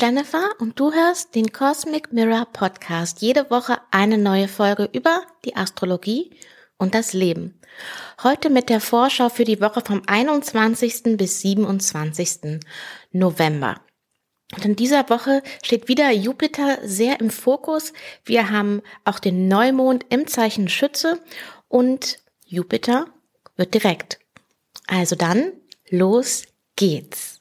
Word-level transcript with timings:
Jennifer 0.00 0.48
und 0.58 0.80
du 0.80 0.94
hörst 0.94 1.34
den 1.34 1.52
Cosmic 1.52 2.10
Mirror 2.10 2.46
Podcast. 2.46 3.20
Jede 3.20 3.50
Woche 3.50 3.78
eine 3.90 4.16
neue 4.16 4.48
Folge 4.48 4.88
über 4.94 5.20
die 5.44 5.56
Astrologie 5.56 6.30
und 6.78 6.94
das 6.94 7.12
Leben. 7.12 7.60
Heute 8.22 8.48
mit 8.48 8.70
der 8.70 8.80
Vorschau 8.80 9.28
für 9.28 9.44
die 9.44 9.60
Woche 9.60 9.82
vom 9.84 10.00
21. 10.06 11.18
bis 11.18 11.42
27. 11.42 12.60
November. 13.12 13.82
Und 14.56 14.64
in 14.64 14.74
dieser 14.74 15.10
Woche 15.10 15.42
steht 15.62 15.88
wieder 15.88 16.10
Jupiter 16.12 16.78
sehr 16.82 17.20
im 17.20 17.28
Fokus. 17.28 17.92
Wir 18.24 18.50
haben 18.50 18.80
auch 19.04 19.18
den 19.18 19.48
Neumond 19.48 20.06
im 20.08 20.26
Zeichen 20.26 20.70
Schütze 20.70 21.20
und 21.68 22.20
Jupiter 22.46 23.06
wird 23.56 23.74
direkt. 23.74 24.18
Also 24.86 25.14
dann, 25.14 25.52
los 25.90 26.44
geht's. 26.74 27.39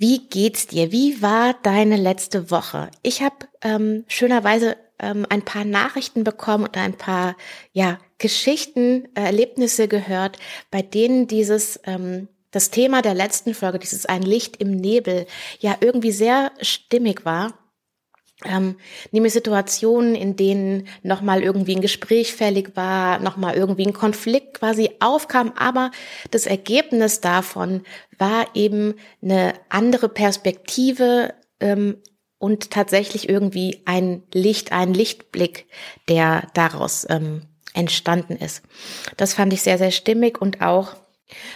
Wie 0.00 0.28
geht's 0.28 0.68
dir? 0.68 0.92
Wie 0.92 1.22
war 1.22 1.54
deine 1.64 1.96
letzte 1.96 2.52
Woche? 2.52 2.88
Ich 3.02 3.20
habe 3.20 3.34
ähm, 3.62 4.04
schönerweise 4.06 4.76
ähm, 5.00 5.26
ein 5.28 5.42
paar 5.42 5.64
Nachrichten 5.64 6.22
bekommen 6.22 6.66
und 6.66 6.76
ein 6.76 6.96
paar 6.96 7.36
ja 7.72 7.98
Geschichten, 8.18 9.08
äh, 9.16 9.22
Erlebnisse 9.22 9.88
gehört, 9.88 10.38
bei 10.70 10.82
denen 10.82 11.26
dieses 11.26 11.80
ähm, 11.84 12.28
das 12.52 12.70
Thema 12.70 13.02
der 13.02 13.14
letzten 13.14 13.54
Folge, 13.54 13.80
dieses 13.80 14.06
ein 14.06 14.22
Licht 14.22 14.58
im 14.58 14.70
Nebel, 14.70 15.26
ja 15.58 15.76
irgendwie 15.80 16.12
sehr 16.12 16.52
stimmig 16.62 17.24
war 17.24 17.57
ähm, 18.44 18.76
nehme 19.10 19.30
Situationen, 19.30 20.14
in 20.14 20.36
denen 20.36 20.86
nochmal 21.02 21.42
irgendwie 21.42 21.74
ein 21.74 21.80
Gespräch 21.80 22.34
fällig 22.34 22.76
war, 22.76 23.18
nochmal 23.18 23.54
irgendwie 23.54 23.86
ein 23.86 23.92
Konflikt 23.92 24.58
quasi 24.60 24.90
aufkam, 25.00 25.52
aber 25.56 25.90
das 26.30 26.46
Ergebnis 26.46 27.20
davon 27.20 27.82
war 28.16 28.46
eben 28.54 28.94
eine 29.22 29.54
andere 29.68 30.08
Perspektive 30.08 31.34
ähm, 31.60 31.96
und 32.38 32.70
tatsächlich 32.70 33.28
irgendwie 33.28 33.82
ein 33.84 34.22
Licht, 34.32 34.70
ein 34.70 34.94
Lichtblick, 34.94 35.66
der 36.08 36.46
daraus 36.54 37.06
ähm, 37.10 37.42
entstanden 37.74 38.36
ist. 38.36 38.62
Das 39.16 39.34
fand 39.34 39.52
ich 39.52 39.62
sehr, 39.62 39.78
sehr 39.78 39.90
stimmig 39.90 40.40
und 40.40 40.62
auch 40.62 40.94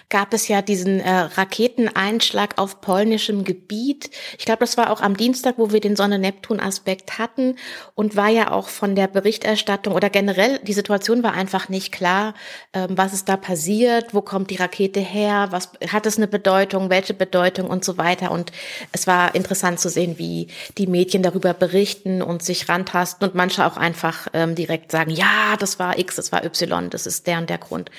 gab 0.08 0.34
es 0.34 0.48
ja 0.48 0.62
diesen 0.62 1.00
äh, 1.00 1.10
Raketeneinschlag 1.10 2.58
auf 2.58 2.80
polnischem 2.80 3.44
Gebiet. 3.44 4.10
Ich 4.38 4.44
glaube, 4.44 4.60
das 4.60 4.76
war 4.76 4.90
auch 4.90 5.00
am 5.00 5.16
Dienstag, 5.16 5.54
wo 5.58 5.72
wir 5.72 5.80
den 5.80 5.96
Sonne-Neptun-Aspekt 5.96 7.18
hatten 7.18 7.56
und 7.94 8.16
war 8.16 8.28
ja 8.28 8.50
auch 8.50 8.68
von 8.68 8.94
der 8.94 9.06
Berichterstattung 9.06 9.94
oder 9.94 10.10
generell 10.10 10.58
die 10.60 10.72
Situation 10.72 11.22
war 11.22 11.32
einfach 11.32 11.68
nicht 11.68 11.92
klar, 11.92 12.34
ähm, 12.72 12.90
was 12.90 13.12
ist 13.12 13.28
da 13.28 13.36
passiert, 13.36 14.14
wo 14.14 14.20
kommt 14.20 14.50
die 14.50 14.56
Rakete 14.56 15.00
her, 15.00 15.48
was 15.50 15.70
hat 15.88 16.06
es 16.06 16.16
eine 16.16 16.28
Bedeutung, 16.28 16.90
welche 16.90 17.14
Bedeutung 17.14 17.68
und 17.68 17.84
so 17.84 17.98
weiter. 17.98 18.30
Und 18.30 18.52
es 18.92 19.06
war 19.06 19.34
interessant 19.34 19.80
zu 19.80 19.88
sehen, 19.88 20.18
wie 20.18 20.48
die 20.78 20.86
Medien 20.86 21.22
darüber 21.22 21.54
berichten 21.54 22.22
und 22.22 22.42
sich 22.42 22.68
rantasten 22.68 23.28
und 23.28 23.34
manche 23.34 23.66
auch 23.66 23.76
einfach 23.76 24.28
ähm, 24.32 24.54
direkt 24.54 24.92
sagen, 24.92 25.10
ja, 25.10 25.56
das 25.58 25.78
war 25.78 25.98
X, 25.98 26.16
das 26.16 26.32
war 26.32 26.44
Y, 26.44 26.90
das 26.90 27.06
ist 27.06 27.26
der 27.26 27.38
und 27.38 27.50
der 27.50 27.58
Grund. 27.58 27.90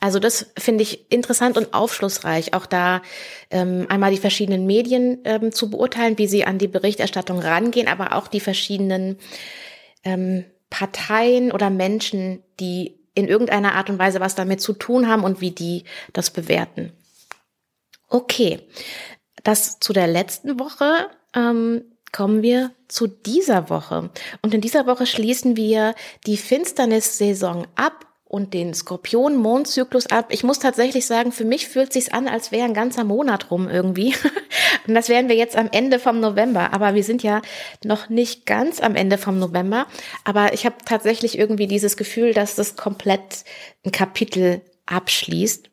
Also 0.00 0.18
das 0.18 0.46
finde 0.58 0.82
ich 0.82 1.10
interessant 1.16 1.56
und 1.58 1.74
aufschlussreich, 1.74 2.54
auch 2.54 2.66
da 2.66 3.02
ähm, 3.50 3.86
einmal 3.88 4.12
die 4.12 4.18
verschiedenen 4.18 4.66
Medien 4.66 5.18
ähm, 5.24 5.50
zu 5.50 5.70
beurteilen, 5.70 6.18
wie 6.18 6.28
sie 6.28 6.44
an 6.44 6.58
die 6.58 6.68
Berichterstattung 6.68 7.40
rangehen, 7.40 7.88
aber 7.88 8.14
auch 8.14 8.28
die 8.28 8.40
verschiedenen 8.40 9.18
ähm, 10.04 10.44
Parteien 10.70 11.50
oder 11.50 11.70
Menschen, 11.70 12.42
die 12.60 12.98
in 13.14 13.26
irgendeiner 13.26 13.74
Art 13.74 13.90
und 13.90 13.98
Weise 13.98 14.20
was 14.20 14.34
damit 14.34 14.60
zu 14.60 14.74
tun 14.74 15.08
haben 15.08 15.24
und 15.24 15.40
wie 15.40 15.50
die 15.50 15.84
das 16.12 16.30
bewerten. 16.30 16.92
Okay, 18.08 18.60
das 19.42 19.80
zu 19.80 19.92
der 19.92 20.06
letzten 20.06 20.60
Woche. 20.60 21.08
Ähm, 21.34 21.82
kommen 22.12 22.40
wir 22.42 22.72
zu 22.88 23.08
dieser 23.08 23.68
Woche. 23.68 24.10
Und 24.40 24.54
in 24.54 24.62
dieser 24.62 24.86
Woche 24.86 25.04
schließen 25.04 25.56
wir 25.56 25.94
die 26.26 26.38
Finsternissaison 26.38 27.66
ab 27.74 28.05
und 28.28 28.54
den 28.54 28.74
Skorpion-Mondzyklus 28.74 30.08
ab. 30.08 30.26
Ich 30.30 30.42
muss 30.42 30.58
tatsächlich 30.58 31.06
sagen, 31.06 31.30
für 31.30 31.44
mich 31.44 31.68
fühlt 31.68 31.92
sich's 31.92 32.08
an, 32.08 32.26
als 32.26 32.50
wäre 32.50 32.64
ein 32.64 32.74
ganzer 32.74 33.04
Monat 33.04 33.50
rum 33.50 33.68
irgendwie. 33.68 34.14
Und 34.86 34.94
das 34.94 35.08
wären 35.08 35.28
wir 35.28 35.36
jetzt 35.36 35.56
am 35.56 35.68
Ende 35.70 35.98
vom 35.98 36.20
November. 36.20 36.72
Aber 36.72 36.94
wir 36.94 37.04
sind 37.04 37.22
ja 37.22 37.40
noch 37.84 38.08
nicht 38.08 38.46
ganz 38.46 38.80
am 38.80 38.94
Ende 38.96 39.18
vom 39.18 39.38
November. 39.38 39.86
Aber 40.24 40.52
ich 40.52 40.66
habe 40.66 40.76
tatsächlich 40.84 41.38
irgendwie 41.38 41.66
dieses 41.66 41.96
Gefühl, 41.96 42.34
dass 42.34 42.56
das 42.56 42.76
komplett 42.76 43.44
ein 43.84 43.92
Kapitel 43.92 44.60
abschließt. 44.86 45.70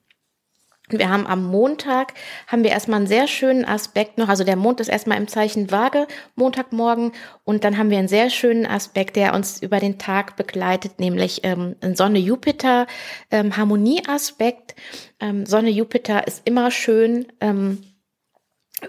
Wir 0.99 1.09
haben 1.09 1.27
am 1.27 1.45
Montag, 1.45 2.13
haben 2.47 2.63
wir 2.63 2.71
erstmal 2.71 2.97
einen 2.97 3.07
sehr 3.07 3.27
schönen 3.27 3.65
Aspekt 3.65 4.17
noch, 4.17 4.29
also 4.29 4.43
der 4.43 4.55
Mond 4.55 4.79
ist 4.79 4.87
erstmal 4.87 5.17
im 5.17 5.27
Zeichen 5.27 5.71
Waage, 5.71 6.07
Montagmorgen, 6.35 7.11
und 7.43 7.63
dann 7.63 7.77
haben 7.77 7.89
wir 7.89 7.99
einen 7.99 8.07
sehr 8.07 8.29
schönen 8.29 8.65
Aspekt, 8.65 9.15
der 9.15 9.33
uns 9.33 9.61
über 9.61 9.79
den 9.79 9.99
Tag 9.99 10.35
begleitet, 10.35 10.99
nämlich 10.99 11.41
ähm, 11.43 11.75
Sonne-Jupiter-Harmonie-Aspekt. 11.81 14.75
Ähm, 15.19 15.45
Sonne-Jupiter 15.45 16.27
ist 16.27 16.41
immer 16.45 16.71
schön, 16.71 17.27
ähm, 17.41 17.83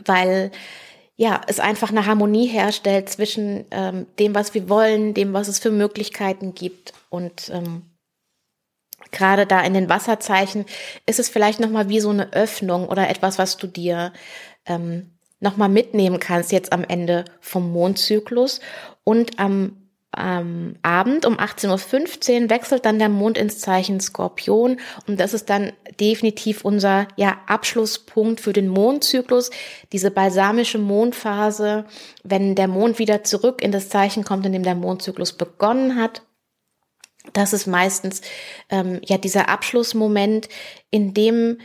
weil 0.05 0.51
ja, 1.17 1.41
es 1.47 1.61
einfach 1.61 1.91
eine 1.91 2.07
Harmonie 2.07 2.47
herstellt 2.47 3.09
zwischen 3.09 3.65
ähm, 3.71 4.07
dem, 4.19 4.35
was 4.35 4.55
wir 4.55 4.69
wollen, 4.69 5.15
dem, 5.15 5.33
was 5.33 5.49
es 5.49 5.61
für 5.61 5.71
Möglichkeiten 5.71 6.55
gibt. 6.55 6.93
Und 7.09 7.51
ähm, 7.53 7.83
gerade 9.13 9.47
da 9.47 9.61
in 9.61 9.75
den 9.75 9.89
Wasserzeichen 9.89 10.65
ist 11.07 11.19
es 11.19 11.29
vielleicht 11.29 11.61
nochmal 11.61 11.89
wie 11.89 12.01
so 12.01 12.11
eine 12.11 12.33
Öffnung 12.33 12.89
oder 12.89 13.09
etwas, 13.09 13.39
was 13.39 13.57
du 13.57 13.67
dir 13.67 14.13
ähm, 14.67 15.11
nochmal 15.41 15.69
mitnehmen 15.69 16.21
kannst 16.21 16.53
jetzt 16.53 16.73
am 16.73 16.85
Ende 16.85 17.25
vom 17.41 17.73
Mondzyklus. 17.73 18.61
Und 19.05 19.39
am 19.39 19.85
am 20.17 20.77
Abend 20.83 21.27
um 21.27 21.39
18.15 21.39 22.45
Uhr 22.45 22.51
wechselt 22.51 22.85
dann 22.85 22.99
der 22.99 23.09
Mond 23.09 23.37
ins 23.37 23.59
Zeichen 23.59 24.01
Skorpion 24.01 24.79
und 25.07 25.19
das 25.19 25.35
ist 25.35 25.51
dann 25.51 25.73
definitiv 26.01 26.65
unser 26.65 27.09
ja, 27.17 27.39
Abschlusspunkt 27.47 28.41
für 28.41 28.53
den 28.53 28.69
Mondzyklus, 28.69 29.51
diese 29.93 30.11
balsamische 30.11 30.79
Mondphase, 30.79 31.85
wenn 32.23 32.55
der 32.55 32.69
Mond 32.69 32.99
wieder 32.99 33.25
zurück 33.25 33.63
in 33.63 33.73
das 33.73 33.89
Zeichen 33.89 34.25
kommt, 34.25 34.47
in 34.47 34.53
dem 34.53 34.63
der 34.63 34.75
Mondzyklus 34.75 35.33
begonnen 35.33 35.97
hat 35.97 36.23
das 37.33 37.53
ist 37.53 37.67
meistens 37.67 38.21
ähm, 38.69 39.01
ja 39.05 39.19
dieser 39.19 39.49
Abschlussmoment, 39.49 40.49
in 40.91 41.15
dem 41.15 41.59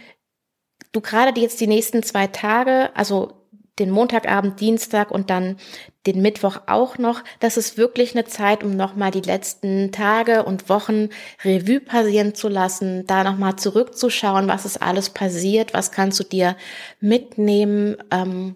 du 0.92 1.02
gerade 1.02 1.40
jetzt 1.40 1.60
die 1.60 1.68
nächsten 1.68 2.04
zwei 2.04 2.28
Tage, 2.28 2.90
also 2.96 3.40
den 3.80 3.92
Montagabend, 3.92 4.60
Dienstag 4.60 5.10
und 5.10 5.30
dann 5.30 5.58
den 6.06 6.22
Mittwoch 6.22 6.62
auch 6.68 6.98
noch. 6.98 7.24
Das 7.40 7.58
ist 7.58 7.78
wirklich 7.78 8.14
eine 8.14 8.26
Zeit, 8.26 8.64
um 8.64 8.76
nochmal 8.76 9.12
die 9.12 9.22
letzten 9.22 9.92
Tage 9.92 10.44
und 10.44 10.70
Wochen 10.70 11.10
Revue 11.44 11.80
passieren 11.80 12.36
zu 12.36 12.50
lassen, 12.50 13.08
da 13.08 13.24
nochmal 13.24 13.56
zurückzuschauen, 13.56 14.48
was 14.48 14.66
ist 14.66 14.82
alles 14.82 15.10
passiert, 15.10 15.74
was 15.74 15.92
kannst 15.92 16.20
du 16.20 16.24
dir 16.24 16.56
mitnehmen, 17.00 17.98
ähm, 18.12 18.56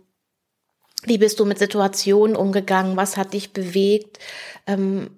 wie 1.06 1.18
bist 1.18 1.40
du 1.40 1.46
mit 1.46 1.60
Situationen 1.60 2.36
umgegangen, 2.36 2.98
was 2.98 3.18
hat 3.18 3.34
dich 3.34 3.54
bewegt, 3.54 4.20
ähm, 4.68 5.10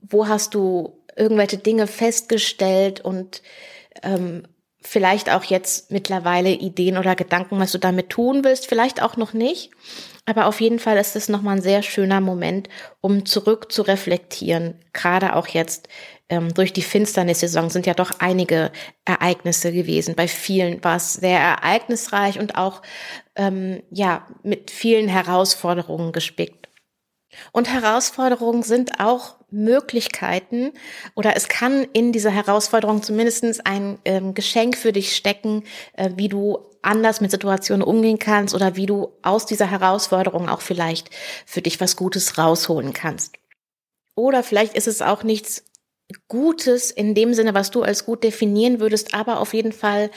wo 0.00 0.28
hast 0.28 0.54
du 0.54 1.03
irgendwelche 1.16 1.58
Dinge 1.58 1.86
festgestellt 1.86 3.00
und 3.00 3.42
ähm, 4.02 4.44
vielleicht 4.80 5.30
auch 5.30 5.44
jetzt 5.44 5.90
mittlerweile 5.90 6.50
Ideen 6.50 6.98
oder 6.98 7.16
Gedanken, 7.16 7.58
was 7.58 7.72
du 7.72 7.78
damit 7.78 8.10
tun 8.10 8.44
willst, 8.44 8.66
vielleicht 8.66 9.02
auch 9.02 9.16
noch 9.16 9.32
nicht. 9.32 9.70
Aber 10.26 10.46
auf 10.46 10.60
jeden 10.60 10.78
Fall 10.78 10.96
ist 10.96 11.16
es 11.16 11.28
nochmal 11.28 11.56
ein 11.56 11.62
sehr 11.62 11.82
schöner 11.82 12.20
Moment, 12.20 12.68
um 13.00 13.26
zurück 13.26 13.72
zu 13.72 13.82
reflektieren. 13.82 14.80
Gerade 14.92 15.36
auch 15.36 15.48
jetzt 15.48 15.88
ähm, 16.28 16.52
durch 16.54 16.72
die 16.72 16.82
Finsternissaison 16.82 17.70
sind 17.70 17.86
ja 17.86 17.94
doch 17.94 18.20
einige 18.20 18.72
Ereignisse 19.04 19.72
gewesen. 19.72 20.14
Bei 20.14 20.28
vielen 20.28 20.82
war 20.82 20.96
es 20.96 21.14
sehr 21.14 21.38
ereignisreich 21.38 22.38
und 22.38 22.56
auch 22.56 22.82
ähm, 23.36 23.82
ja 23.90 24.26
mit 24.42 24.70
vielen 24.70 25.08
Herausforderungen 25.08 26.12
gespickt. 26.12 26.68
Und 27.52 27.72
Herausforderungen 27.72 28.62
sind 28.62 29.00
auch 29.00 29.36
Möglichkeiten 29.54 30.72
oder 31.14 31.36
es 31.36 31.48
kann 31.48 31.86
in 31.92 32.12
dieser 32.12 32.30
Herausforderung 32.30 33.02
zumindest 33.02 33.66
ein 33.66 33.98
ähm, 34.04 34.34
Geschenk 34.34 34.76
für 34.76 34.92
dich 34.92 35.14
stecken, 35.14 35.64
äh, 35.94 36.10
wie 36.16 36.28
du 36.28 36.58
anders 36.82 37.20
mit 37.20 37.30
Situationen 37.30 37.82
umgehen 37.82 38.18
kannst 38.18 38.54
oder 38.54 38.76
wie 38.76 38.86
du 38.86 39.12
aus 39.22 39.46
dieser 39.46 39.70
Herausforderung 39.70 40.48
auch 40.48 40.60
vielleicht 40.60 41.10
für 41.46 41.62
dich 41.62 41.80
was 41.80 41.96
Gutes 41.96 42.36
rausholen 42.36 42.92
kannst. 42.92 43.36
Oder 44.14 44.42
vielleicht 44.42 44.74
ist 44.74 44.86
es 44.86 45.02
auch 45.02 45.22
nichts 45.22 45.64
Gutes 46.28 46.90
in 46.90 47.14
dem 47.14 47.32
Sinne, 47.34 47.54
was 47.54 47.70
du 47.70 47.82
als 47.82 48.04
gut 48.04 48.22
definieren 48.22 48.78
würdest, 48.80 49.14
aber 49.14 49.40
auf 49.40 49.54
jeden 49.54 49.72
Fall 49.72 50.10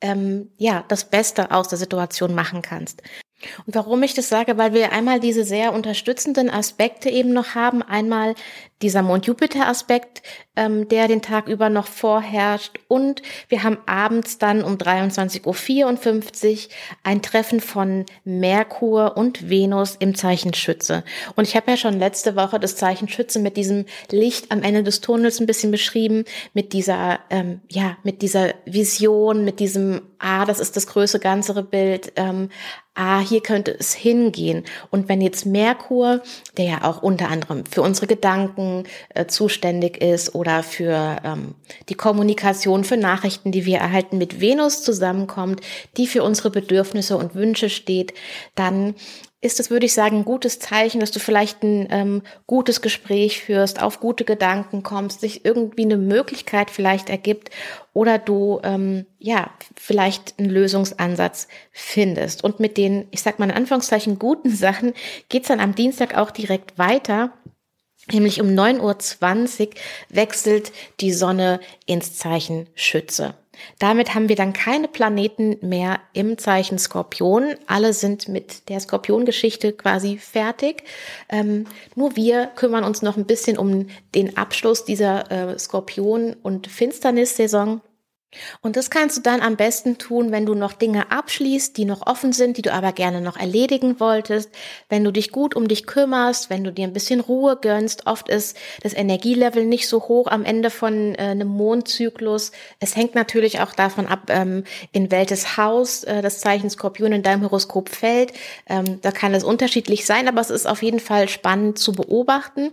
ähm, 0.00 0.50
ja 0.58 0.84
das 0.88 1.08
Beste 1.08 1.50
aus 1.50 1.68
der 1.68 1.78
Situation 1.78 2.34
machen 2.34 2.60
kannst. 2.60 3.02
Und 3.66 3.74
warum 3.74 4.02
ich 4.02 4.14
das 4.14 4.28
sage, 4.28 4.58
weil 4.58 4.72
wir 4.72 4.92
einmal 4.92 5.20
diese 5.20 5.44
sehr 5.44 5.72
unterstützenden 5.72 6.50
Aspekte 6.50 7.10
eben 7.10 7.32
noch 7.32 7.54
haben. 7.54 7.82
Einmal 7.82 8.34
dieser 8.82 9.02
Mond-Jupiter-Aspekt, 9.02 10.22
ähm, 10.56 10.88
der 10.88 11.08
den 11.08 11.22
Tag 11.22 11.48
über 11.48 11.70
noch 11.70 11.86
vorherrscht. 11.86 12.78
Und 12.88 13.22
wir 13.48 13.62
haben 13.62 13.78
abends 13.86 14.38
dann 14.38 14.62
um 14.62 14.76
23.54 14.76 16.66
Uhr 16.66 16.70
ein 17.04 17.22
Treffen 17.22 17.60
von 17.60 18.04
Merkur 18.24 19.16
und 19.16 19.48
Venus 19.48 19.96
im 19.98 20.14
Zeichen 20.14 20.52
Schütze. 20.52 21.04
Und 21.36 21.46
ich 21.46 21.56
habe 21.56 21.70
ja 21.70 21.76
schon 21.76 21.98
letzte 21.98 22.36
Woche 22.36 22.60
das 22.60 22.76
Zeichen 22.76 23.08
Schütze 23.08 23.38
mit 23.38 23.56
diesem 23.56 23.86
Licht 24.10 24.50
am 24.50 24.62
Ende 24.62 24.82
des 24.82 25.00
Tunnels 25.00 25.40
ein 25.40 25.46
bisschen 25.46 25.70
beschrieben, 25.70 26.24
mit 26.52 26.72
dieser, 26.72 27.20
ähm, 27.30 27.60
ja, 27.68 27.96
mit 28.02 28.20
dieser 28.20 28.54
Vision, 28.66 29.44
mit 29.44 29.60
diesem, 29.60 30.02
ah, 30.18 30.44
das 30.44 30.60
ist 30.60 30.76
das 30.76 30.86
größere, 30.86 31.20
ganzere 31.20 31.62
Bild, 31.62 32.12
ähm, 32.16 32.50
ah, 32.94 33.20
hier 33.20 33.40
könnte 33.40 33.74
es 33.78 33.94
hingehen. 33.94 34.64
Und 34.90 35.08
wenn 35.08 35.20
jetzt 35.20 35.46
Merkur, 35.46 36.22
der 36.56 36.64
ja 36.64 36.84
auch 36.84 37.02
unter 37.02 37.28
anderem 37.28 37.64
für 37.66 37.82
unsere 37.82 38.06
Gedanken 38.06 38.84
äh, 39.10 39.26
zuständig 39.26 40.02
ist 40.02 40.34
oder 40.34 40.62
für 40.62 41.16
ähm, 41.24 41.54
die 41.88 41.94
Kommunikation, 41.94 42.84
für 42.84 42.96
Nachrichten, 42.96 43.52
die 43.52 43.64
wir 43.64 43.78
erhalten, 43.78 44.18
mit 44.18 44.40
Venus 44.40 44.82
zusammenkommt, 44.82 45.60
die 45.96 46.06
für 46.06 46.22
unsere 46.22 46.50
Bedürfnisse 46.50 47.16
und 47.16 47.34
Wünsche 47.34 47.70
steht, 47.70 48.14
dann 48.54 48.94
ist 49.42 49.58
es, 49.58 49.70
würde 49.70 49.86
ich 49.86 49.92
sagen, 49.92 50.18
ein 50.18 50.24
gutes 50.24 50.60
Zeichen, 50.60 51.00
dass 51.00 51.10
du 51.10 51.18
vielleicht 51.18 51.64
ein 51.64 51.88
ähm, 51.90 52.22
gutes 52.46 52.80
Gespräch 52.80 53.42
führst, 53.42 53.82
auf 53.82 53.98
gute 53.98 54.24
Gedanken 54.24 54.84
kommst, 54.84 55.20
sich 55.20 55.44
irgendwie 55.44 55.82
eine 55.82 55.96
Möglichkeit 55.96 56.70
vielleicht 56.70 57.10
ergibt 57.10 57.50
oder 57.92 58.18
du 58.18 58.60
ähm, 58.62 59.04
ja 59.18 59.50
vielleicht 59.76 60.38
einen 60.38 60.48
Lösungsansatz 60.48 61.48
findest. 61.72 62.44
Und 62.44 62.60
mit 62.60 62.76
den, 62.76 63.08
ich 63.10 63.20
sag 63.20 63.40
mal 63.40 63.46
in 63.46 63.56
Anführungszeichen, 63.56 64.20
guten 64.20 64.50
Sachen 64.54 64.94
geht's 65.28 65.48
dann 65.48 65.60
am 65.60 65.74
Dienstag 65.74 66.16
auch 66.16 66.30
direkt 66.30 66.78
weiter. 66.78 67.32
Nämlich 68.10 68.40
um 68.40 68.48
9.20 68.48 69.60
Uhr 69.60 69.74
wechselt 70.08 70.72
die 71.00 71.12
Sonne 71.12 71.60
ins 71.86 72.16
Zeichen 72.16 72.68
Schütze. 72.74 73.34
Damit 73.78 74.14
haben 74.14 74.28
wir 74.28 74.36
dann 74.36 74.52
keine 74.52 74.88
Planeten 74.88 75.56
mehr 75.60 76.00
im 76.12 76.38
Zeichen 76.38 76.78
Skorpion. 76.78 77.54
Alle 77.66 77.92
sind 77.92 78.28
mit 78.28 78.68
der 78.68 78.80
Skorpiongeschichte 78.80 79.72
quasi 79.72 80.18
fertig. 80.18 80.84
Ähm, 81.28 81.66
nur 81.94 82.16
wir 82.16 82.46
kümmern 82.56 82.84
uns 82.84 83.02
noch 83.02 83.16
ein 83.16 83.26
bisschen 83.26 83.58
um 83.58 83.88
den 84.14 84.36
Abschluss 84.36 84.84
dieser 84.84 85.30
äh, 85.30 85.58
Skorpion- 85.58 86.36
und 86.42 86.66
Finsternissaison. 86.66 87.80
Und 88.62 88.76
das 88.76 88.90
kannst 88.90 89.18
du 89.18 89.20
dann 89.20 89.40
am 89.40 89.56
besten 89.56 89.98
tun, 89.98 90.32
wenn 90.32 90.46
du 90.46 90.54
noch 90.54 90.72
Dinge 90.72 91.10
abschließt, 91.10 91.76
die 91.76 91.84
noch 91.84 92.06
offen 92.06 92.32
sind, 92.32 92.56
die 92.56 92.62
du 92.62 92.72
aber 92.72 92.92
gerne 92.92 93.20
noch 93.20 93.36
erledigen 93.36 94.00
wolltest, 94.00 94.50
wenn 94.88 95.04
du 95.04 95.10
dich 95.10 95.32
gut 95.32 95.54
um 95.54 95.68
dich 95.68 95.86
kümmerst, 95.86 96.48
wenn 96.48 96.64
du 96.64 96.72
dir 96.72 96.86
ein 96.86 96.92
bisschen 96.92 97.20
Ruhe 97.20 97.56
gönnst. 97.60 98.06
Oft 98.06 98.28
ist 98.28 98.56
das 98.82 98.94
Energielevel 98.94 99.66
nicht 99.66 99.88
so 99.88 100.08
hoch 100.08 100.28
am 100.28 100.44
Ende 100.44 100.70
von 100.70 101.14
äh, 101.14 101.18
einem 101.18 101.48
Mondzyklus. 101.48 102.52
Es 102.80 102.96
hängt 102.96 103.14
natürlich 103.14 103.60
auch 103.60 103.74
davon 103.74 104.06
ab, 104.06 104.22
ähm, 104.28 104.64
in 104.92 105.10
welches 105.10 105.56
Haus 105.56 106.04
äh, 106.04 106.22
das 106.22 106.40
Zeichen 106.40 106.70
Skorpion 106.70 107.12
in 107.12 107.22
deinem 107.22 107.42
Horoskop 107.42 107.90
fällt. 107.90 108.32
Ähm, 108.66 109.00
da 109.02 109.10
kann 109.10 109.34
es 109.34 109.44
unterschiedlich 109.44 110.06
sein, 110.06 110.28
aber 110.28 110.40
es 110.40 110.50
ist 110.50 110.66
auf 110.66 110.82
jeden 110.82 111.00
Fall 111.00 111.28
spannend 111.28 111.78
zu 111.78 111.92
beobachten. 111.92 112.70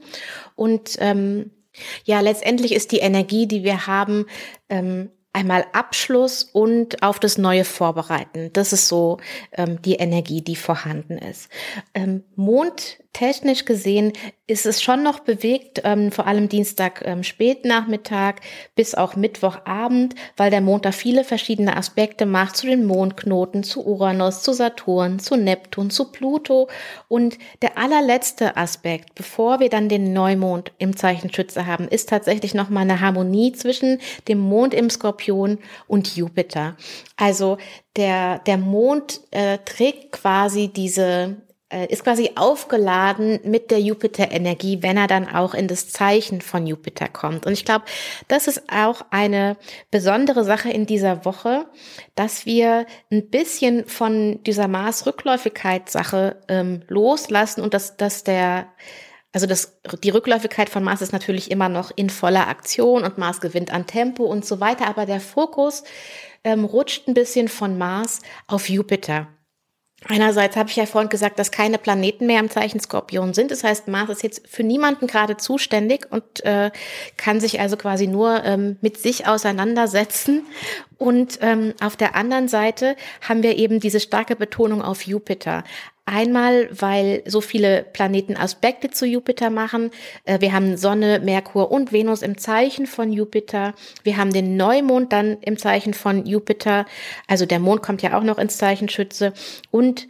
Und 0.56 0.98
ähm, 1.00 1.52
ja, 2.06 2.20
letztendlich 2.20 2.74
ist 2.74 2.92
die 2.92 3.00
Energie, 3.00 3.48
die 3.48 3.64
wir 3.64 3.88
haben, 3.88 4.26
ähm, 4.70 5.10
einmal 5.34 5.66
Abschluss 5.74 6.44
und 6.44 7.04
auf 7.04 7.20
das 7.20 7.38
Neue 7.38 7.66
vorbereiten. 7.66 8.50
Das 8.54 8.74
ist 8.74 8.88
so 8.88 9.20
ähm, 9.52 9.82
die 9.82 9.96
Energie, 9.96 10.42
die 10.42 10.56
vorhanden 10.56 11.18
ist. 11.18 11.50
Ähm, 11.94 12.24
Mond 12.36 13.00
technisch 13.14 13.66
gesehen 13.66 14.14
ist 14.46 14.66
es 14.66 14.82
schon 14.82 15.04
noch 15.04 15.20
bewegt, 15.20 15.82
ähm, 15.84 16.12
vor 16.12 16.26
allem 16.26 16.50
Dienstag 16.50 17.04
ähm, 17.06 17.24
Spätnachmittag 17.24 18.36
bis 18.76 18.96
auch 18.96 19.16
Mittwochabend, 19.16 20.16
weil 20.38 20.50
der 20.50 20.62
Mond 20.62 20.86
da 20.86 20.92
viele 20.92 21.24
verschiedene 21.24 21.78
Aspekte 21.78 22.26
macht 22.26 22.58
zu 22.58 22.66
den 22.66 22.86
Mondknoten, 22.86 23.64
zu 23.64 23.86
Uranus, 23.86 24.42
zu 24.42 24.54
Saturn, 24.54 25.20
zu 25.20 25.36
Neptun, 25.36 25.90
zu 25.90 26.12
Pluto. 26.12 26.68
Und 27.08 27.38
der 27.62 27.78
allerletzte 27.78 28.58
Aspekt, 28.58 29.16
bevor 29.16 29.60
wir 29.60 29.70
dann 29.70 29.90
den 29.90 30.14
Neumond 30.14 30.72
im 30.78 30.96
Zeichen 30.96 31.32
Schütze 31.32 31.66
haben, 31.66 31.88
ist 31.88 32.10
tatsächlich 32.10 32.54
nochmal 32.54 32.84
eine 32.84 33.02
Harmonie 33.02 33.52
zwischen 33.54 34.00
dem 34.28 34.40
Mond 34.40 34.74
im 34.74 34.90
Skorpion 34.90 35.60
und 35.88 36.16
Jupiter. 36.16 36.76
Also 37.18 37.58
der, 37.96 38.40
der 38.40 38.58
Mond 38.58 39.22
äh, 39.32 39.60
trägt 39.66 40.12
quasi 40.12 40.70
diese 40.70 41.38
ist 41.70 42.04
quasi 42.04 42.32
aufgeladen 42.36 43.40
mit 43.44 43.70
der 43.70 43.80
Jupiter-Energie, 43.80 44.82
wenn 44.82 44.98
er 44.98 45.08
dann 45.08 45.28
auch 45.28 45.54
in 45.54 45.68
das 45.68 45.90
Zeichen 45.90 46.42
von 46.42 46.66
Jupiter 46.66 47.08
kommt. 47.08 47.46
Und 47.46 47.54
ich 47.54 47.66
glaube, 47.66 47.86
das 48.28 48.48
ist 48.48 48.64
auch 48.72 49.06
eine 49.12 49.56
besondere 49.92 50.44
Sache 50.44 50.72
in 50.72 50.86
dieser 50.86 51.26
Woche, 51.26 51.68
dass 52.16 52.46
wir 52.46 52.88
ein 53.12 53.30
bisschen 53.30 53.86
von 53.86 54.42
dieser 54.44 54.68
Mars-Rückläufigkeit-Sache 54.68 56.42
ähm, 56.48 56.82
loslassen 56.88 57.62
und 57.62 57.74
dass, 57.74 57.98
dass 57.98 58.24
der 58.24 58.68
also 59.32 59.46
das, 59.46 59.80
die 60.04 60.10
Rückläufigkeit 60.10 60.70
von 60.70 60.84
Mars 60.84 61.02
ist 61.02 61.14
natürlich 61.14 61.52
immer 61.52 61.70
noch 61.70 61.92
in 61.96 62.10
voller 62.10 62.48
Aktion 62.48 63.04
und 63.04 63.20
Mars 63.20 63.42
gewinnt 63.42 63.72
an 63.72 63.86
Tempo 63.86 64.24
und 64.24 64.44
so 64.44 64.60
weiter, 64.60 64.88
aber 64.88 65.06
der 65.06 65.20
Fokus 65.20 65.84
ähm, 66.44 66.66
rutscht 66.66 67.08
ein 67.08 67.14
bisschen 67.14 67.48
von 67.48 67.78
Mars 67.78 68.22
auf 68.48 68.70
Jupiter. 68.70 69.28
Einerseits 70.08 70.56
habe 70.56 70.70
ich 70.70 70.78
ja 70.78 70.86
vorhin 70.86 71.10
gesagt, 71.10 71.40
dass 71.40 71.52
keine 71.52 71.78
Planeten 71.78 72.26
mehr 72.26 72.40
im 72.40 72.50
Zeichen 72.50 72.80
Skorpion 72.80 73.34
sind. 73.34 73.52
Das 73.52 73.66
heißt, 73.66 73.90
Mars 73.90 74.10
ist 74.10 74.24
jetzt 74.24 74.48
für 74.48 74.64
niemanden 74.64 75.08
gerade 75.08 75.36
zuständig 75.36 76.08
und 76.10 76.44
äh, 76.46 76.72
kann 77.18 77.42
sich 77.42 77.60
also 77.60 77.76
quasi 77.76 78.08
nur 78.08 78.44
ähm, 78.46 78.78
mit 78.82 78.98
sich 78.98 79.28
auseinandersetzen. 79.28 80.46
Und 80.98 81.40
ähm, 81.42 81.74
auf 81.82 81.98
der 81.98 82.16
anderen 82.16 82.48
Seite 82.48 82.96
haben 83.28 83.44
wir 83.44 83.58
eben 83.58 83.82
diese 83.82 84.00
starke 84.00 84.38
Betonung 84.38 84.82
auf 84.82 85.06
Jupiter. 85.06 85.64
Einmal, 86.10 86.70
weil 86.72 87.22
so 87.28 87.40
viele 87.40 87.84
Planeten 87.84 88.36
Aspekte 88.36 88.90
zu 88.90 89.06
Jupiter 89.06 89.52
machen. 89.52 89.92
Äh, 90.26 90.42
wir 90.42 90.54
haben 90.54 90.76
Sonne, 90.76 91.20
Merkur 91.20 91.72
und 91.72 91.92
Venus 91.92 92.24
im 92.24 92.38
Zeichen 92.40 92.88
von 92.88 93.14
Jupiter. 93.14 93.76
Wir 94.04 94.18
haben 94.18 94.34
den 94.34 94.58
Neumond 94.58 95.14
dann 95.14 95.38
im 95.42 95.58
Zeichen 95.60 95.94
von 95.94 96.26
Jupiter. 96.26 96.88
Also 97.28 97.46
der 97.46 97.60
Mond 97.60 97.84
kommt 97.84 98.02
ja 98.02 98.18
auch 98.18 98.24
noch 98.24 98.40
ins 98.40 98.58
Zeichen 98.58 98.90
Schütze. 98.90 99.34
Und 99.70 100.08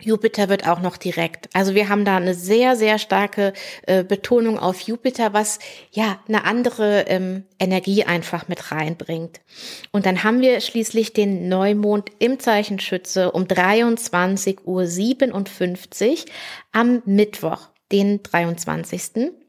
Jupiter 0.00 0.48
wird 0.48 0.66
auch 0.66 0.80
noch 0.80 0.96
direkt. 0.96 1.48
Also 1.54 1.74
wir 1.74 1.88
haben 1.88 2.04
da 2.04 2.16
eine 2.16 2.34
sehr, 2.34 2.76
sehr 2.76 2.98
starke 2.98 3.52
äh, 3.86 4.04
Betonung 4.04 4.58
auf 4.58 4.80
Jupiter, 4.80 5.32
was 5.32 5.58
ja 5.90 6.18
eine 6.28 6.44
andere 6.44 7.02
ähm, 7.08 7.44
Energie 7.58 8.04
einfach 8.04 8.48
mit 8.48 8.70
reinbringt. 8.72 9.40
Und 9.92 10.06
dann 10.06 10.24
haben 10.24 10.40
wir 10.40 10.60
schließlich 10.60 11.12
den 11.12 11.48
Neumond 11.48 12.10
im 12.18 12.38
Zeichen 12.38 12.78
Schütze 12.78 13.32
um 13.32 13.44
23.57 13.44 14.64
Uhr 14.64 14.86
am 16.72 17.02
Mittwoch, 17.04 17.68
den 17.92 18.22
23 18.22 19.39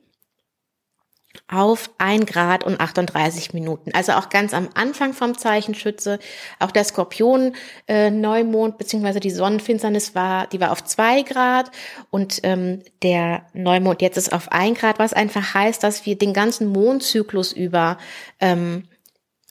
auf 1.51 1.89
ein 1.97 2.25
Grad 2.25 2.63
und 2.63 2.79
38 2.79 3.53
Minuten. 3.53 3.91
Also 3.93 4.13
auch 4.13 4.29
ganz 4.29 4.53
am 4.53 4.69
Anfang 4.73 5.13
vom 5.13 5.37
Zeichenschütze. 5.37 6.17
Auch 6.59 6.71
der 6.71 6.85
Skorpion 6.85 7.55
äh, 7.87 8.09
Neumond 8.09 8.77
beziehungsweise 8.77 9.19
die 9.19 9.29
Sonnenfinsternis 9.29 10.15
war, 10.15 10.47
die 10.47 10.61
war 10.61 10.71
auf 10.71 10.83
zwei 10.83 11.23
Grad 11.23 11.69
und 12.09 12.39
ähm, 12.43 12.81
der 13.03 13.45
Neumond 13.53 14.01
jetzt 14.01 14.17
ist 14.17 14.31
auf 14.31 14.51
ein 14.51 14.73
Grad, 14.73 14.97
was 14.97 15.13
einfach 15.13 15.53
heißt, 15.53 15.83
dass 15.83 16.05
wir 16.05 16.17
den 16.17 16.33
ganzen 16.33 16.67
Mondzyklus 16.67 17.51
über 17.51 17.97
ähm, 18.39 18.85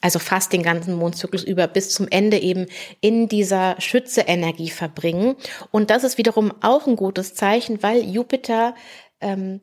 also 0.00 0.18
fast 0.18 0.54
den 0.54 0.62
ganzen 0.62 0.94
Mondzyklus 0.94 1.44
über 1.44 1.66
bis 1.66 1.90
zum 1.90 2.08
Ende 2.08 2.38
eben 2.38 2.66
in 3.02 3.28
dieser 3.28 3.78
Schütze-Energie 3.78 4.70
verbringen. 4.70 5.36
Und 5.70 5.90
das 5.90 6.04
ist 6.04 6.16
wiederum 6.16 6.52
auch 6.62 6.86
ein 6.86 6.96
gutes 6.96 7.34
Zeichen, 7.34 7.82
weil 7.82 8.02
Jupiter 8.02 8.74
ähm, 9.20 9.60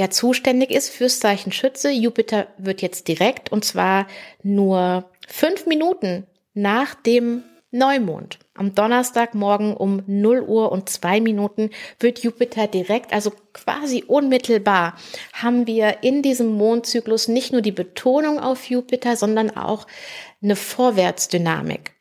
er 0.00 0.10
zuständig 0.10 0.70
ist 0.70 0.88
fürs 0.88 1.20
Zeichen 1.20 1.52
Schütze. 1.52 1.90
Jupiter 1.90 2.46
wird 2.56 2.80
jetzt 2.80 3.06
direkt 3.06 3.52
und 3.52 3.66
zwar 3.66 4.06
nur 4.42 5.10
fünf 5.28 5.66
Minuten 5.66 6.26
nach 6.54 6.94
dem 6.94 7.44
Neumond. 7.70 8.38
Am 8.54 8.74
Donnerstagmorgen 8.74 9.74
um 9.76 10.02
0 10.06 10.40
Uhr 10.40 10.72
und 10.72 10.88
zwei 10.88 11.20
Minuten 11.20 11.70
wird 11.98 12.20
Jupiter 12.20 12.66
direkt, 12.66 13.12
also 13.12 13.30
quasi 13.52 14.02
unmittelbar, 14.06 14.96
haben 15.34 15.66
wir 15.66 16.02
in 16.02 16.22
diesem 16.22 16.56
Mondzyklus 16.56 17.28
nicht 17.28 17.52
nur 17.52 17.60
die 17.60 17.70
Betonung 17.70 18.40
auf 18.40 18.70
Jupiter, 18.70 19.16
sondern 19.16 19.50
auch 19.50 19.86
eine 20.42 20.56
Vorwärtsdynamik. 20.56 21.92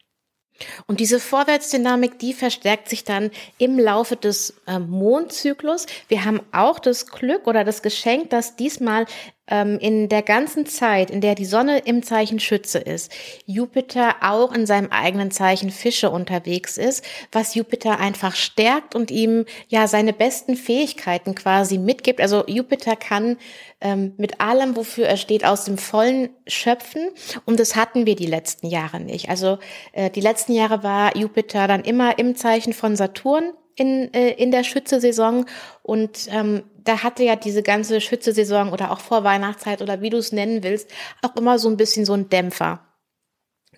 Und 0.87 0.99
diese 0.99 1.19
Vorwärtsdynamik, 1.19 2.19
die 2.19 2.33
verstärkt 2.33 2.89
sich 2.89 3.03
dann 3.03 3.31
im 3.57 3.79
Laufe 3.79 4.15
des 4.15 4.55
äh, 4.67 4.79
Mondzyklus. 4.79 5.85
Wir 6.07 6.25
haben 6.25 6.41
auch 6.51 6.79
das 6.79 7.07
Glück 7.07 7.47
oder 7.47 7.63
das 7.63 7.81
Geschenk, 7.81 8.29
dass 8.29 8.55
diesmal 8.55 9.05
in 9.49 10.09
der 10.09 10.21
ganzen 10.21 10.65
Zeit, 10.65 11.09
in 11.09 11.21
der 11.21 11.35
die 11.35 11.45
Sonne 11.45 11.79
im 11.79 12.03
Zeichen 12.03 12.39
Schütze 12.39 12.77
ist, 12.77 13.11
Jupiter 13.45 14.17
auch 14.21 14.53
in 14.53 14.65
seinem 14.65 14.91
eigenen 14.91 15.31
Zeichen 15.31 15.71
Fische 15.71 16.09
unterwegs 16.09 16.77
ist, 16.77 17.03
was 17.31 17.55
Jupiter 17.55 17.99
einfach 17.99 18.35
stärkt 18.35 18.95
und 18.95 19.11
ihm 19.11 19.45
ja 19.67 19.87
seine 19.87 20.13
besten 20.13 20.55
Fähigkeiten 20.55 21.35
quasi 21.35 21.77
mitgibt. 21.77 22.21
Also 22.21 22.43
Jupiter 22.47 22.95
kann 22.95 23.37
ähm, 23.81 24.13
mit 24.17 24.41
allem, 24.41 24.75
wofür 24.75 25.07
er 25.07 25.17
steht, 25.17 25.45
aus 25.45 25.65
dem 25.65 25.77
Vollen 25.77 26.29
schöpfen. 26.47 27.09
Und 27.45 27.59
das 27.59 27.75
hatten 27.75 28.05
wir 28.05 28.15
die 28.15 28.25
letzten 28.25 28.67
Jahre 28.67 28.99
nicht. 28.99 29.29
Also 29.29 29.57
äh, 29.93 30.09
die 30.09 30.21
letzten 30.21 30.53
Jahre 30.53 30.83
war 30.83 31.15
Jupiter 31.17 31.67
dann 31.67 31.83
immer 31.83 32.19
im 32.19 32.35
Zeichen 32.35 32.73
von 32.73 32.95
Saturn 32.95 33.53
in, 33.79 34.13
äh, 34.13 34.31
in 34.31 34.51
der 34.51 34.63
Schütze-Saison. 34.63 35.45
Und 35.83 36.27
ähm, 36.31 36.63
da 36.83 37.03
hatte 37.03 37.23
ja 37.23 37.35
diese 37.35 37.63
ganze 37.63 38.01
Schütze-Saison 38.01 38.71
oder 38.71 38.91
auch 38.91 38.99
Vorweihnachtszeit 38.99 39.81
oder 39.81 40.01
wie 40.01 40.09
du 40.09 40.17
es 40.17 40.31
nennen 40.31 40.63
willst, 40.63 40.89
auch 41.21 41.35
immer 41.35 41.59
so 41.59 41.69
ein 41.69 41.77
bisschen 41.77 42.05
so 42.05 42.13
ein 42.13 42.29
Dämpfer. 42.29 42.81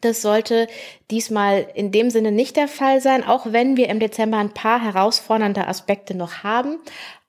Das 0.02 0.22
sollte 0.22 0.68
diesmal 1.12 1.68
in 1.76 1.92
dem 1.92 2.10
Sinne 2.10 2.32
nicht 2.32 2.58
der 2.58 2.68
Fall 2.68 3.02
sein, 3.02 3.24
auch 3.24 3.52
wenn 3.52 3.78
wir 3.78 3.88
im 3.90 4.00
Dezember 4.00 4.38
ein 4.38 4.54
paar 4.54 4.82
herausfordernde 4.82 5.68
Aspekte 5.68 6.16
noch 6.16 6.44
haben. 6.44 6.80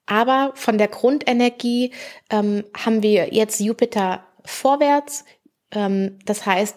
Aber 0.07 0.52
von 0.55 0.79
der 0.79 0.88
Grundenergie 0.88 1.93
ähm, 2.31 2.64
haben 2.76 3.02
wir 3.02 3.33
jetzt 3.33 3.61
Jupiter 3.61 4.25
vorwärts. 4.45 5.25
Ähm, 5.71 6.19
das 6.25 6.47
heißt, 6.47 6.76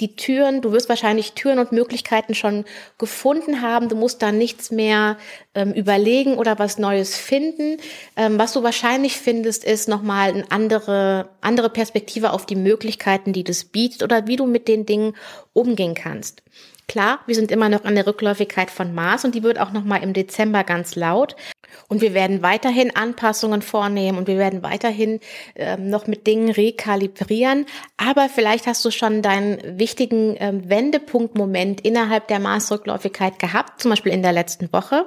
die 0.00 0.14
Türen, 0.14 0.60
du 0.60 0.72
wirst 0.72 0.88
wahrscheinlich 0.88 1.32
Türen 1.32 1.58
und 1.58 1.72
Möglichkeiten 1.72 2.34
schon 2.34 2.64
gefunden 2.98 3.62
haben. 3.62 3.88
Du 3.88 3.96
musst 3.96 4.20
da 4.22 4.30
nichts 4.30 4.70
mehr 4.70 5.16
ähm, 5.54 5.72
überlegen 5.72 6.34
oder 6.34 6.58
was 6.58 6.78
Neues 6.78 7.16
finden. 7.16 7.78
Ähm, 8.16 8.38
was 8.38 8.52
du 8.52 8.62
wahrscheinlich 8.62 9.16
findest, 9.16 9.64
ist 9.64 9.88
nochmal 9.88 10.30
eine 10.30 10.50
andere, 10.50 11.30
andere 11.40 11.70
Perspektive 11.70 12.32
auf 12.32 12.44
die 12.44 12.56
Möglichkeiten, 12.56 13.32
die 13.32 13.44
das 13.44 13.64
bietet 13.64 14.02
oder 14.02 14.26
wie 14.26 14.36
du 14.36 14.46
mit 14.46 14.68
den 14.68 14.84
Dingen 14.84 15.14
umgehen 15.54 15.94
kannst. 15.94 16.42
Klar, 16.88 17.18
wir 17.26 17.34
sind 17.34 17.50
immer 17.50 17.68
noch 17.68 17.84
an 17.84 17.96
der 17.96 18.06
Rückläufigkeit 18.06 18.70
von 18.70 18.94
Mars 18.94 19.24
und 19.24 19.34
die 19.34 19.42
wird 19.42 19.58
auch 19.58 19.72
nochmal 19.72 20.04
im 20.04 20.12
Dezember 20.12 20.62
ganz 20.62 20.94
laut. 20.94 21.34
Und 21.88 22.00
wir 22.00 22.14
werden 22.14 22.42
weiterhin 22.42 22.94
Anpassungen 22.94 23.62
vornehmen 23.62 24.18
und 24.18 24.26
wir 24.26 24.38
werden 24.38 24.62
weiterhin 24.62 25.20
ähm, 25.54 25.88
noch 25.88 26.06
mit 26.06 26.26
Dingen 26.26 26.50
rekalibrieren. 26.50 27.66
Aber 27.96 28.28
vielleicht 28.28 28.66
hast 28.66 28.84
du 28.84 28.90
schon 28.90 29.22
deinen 29.22 29.78
wichtigen 29.78 30.36
ähm, 30.38 30.68
Wendepunktmoment 30.68 31.80
innerhalb 31.82 32.28
der 32.28 32.40
Maßrückläufigkeit 32.40 33.38
gehabt, 33.38 33.80
zum 33.80 33.90
Beispiel 33.90 34.12
in 34.12 34.22
der 34.22 34.32
letzten 34.32 34.72
Woche 34.72 35.06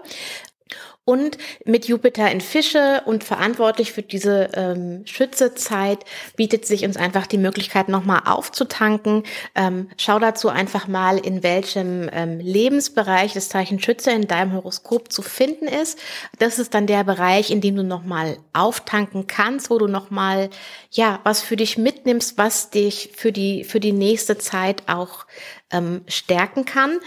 und 1.10 1.40
mit 1.66 1.88
Jupiter 1.88 2.30
in 2.30 2.40
Fische 2.40 3.02
und 3.04 3.24
verantwortlich 3.24 3.94
für 3.94 4.04
diese 4.04 4.52
ähm, 4.54 5.02
Schützezeit 5.06 6.06
bietet 6.36 6.68
sich 6.68 6.86
uns 6.86 6.98
einfach 6.98 7.26
die 7.26 7.40
Möglichkeit, 7.40 7.90
nochmal 7.90 8.22
aufzutanken. 8.26 9.24
Ähm, 9.56 9.90
schau 9.98 10.20
dazu 10.20 10.50
einfach 10.50 10.88
mal, 10.88 11.18
in 11.18 11.42
welchem 11.42 12.08
ähm, 12.14 12.40
Lebensbereich 12.40 13.34
das 13.34 13.50
Zeichen 13.50 13.80
Schütze 13.80 14.12
in 14.12 14.28
deinem 14.28 14.54
Horoskop 14.54 15.12
zu 15.12 15.24
finden 15.24 15.66
ist. 15.66 15.98
Das 16.38 16.60
ist 16.60 16.76
dann 16.76 16.86
der 16.86 17.04
Bereich, 17.04 17.50
in 17.50 17.60
dem 17.60 17.76
du 17.76 17.84
nochmal 17.84 18.38
auftanken 18.54 19.26
kannst, 19.26 19.72
wo 19.72 19.80
du 19.80 19.88
nochmal, 19.88 20.52
ja, 20.92 21.22
was 21.24 21.42
für 21.42 21.56
dich 21.56 21.80
mitnimmst, 21.80 22.38
was 22.38 22.70
dich 22.70 23.14
für 23.16 23.32
die, 23.32 23.64
für 23.64 23.80
die 23.80 23.94
nächste 23.94 24.38
Zeit 24.38 24.84
auch 24.86 25.26
ähm, 25.72 26.02
stärken 26.08 26.66
kann. 26.66 27.00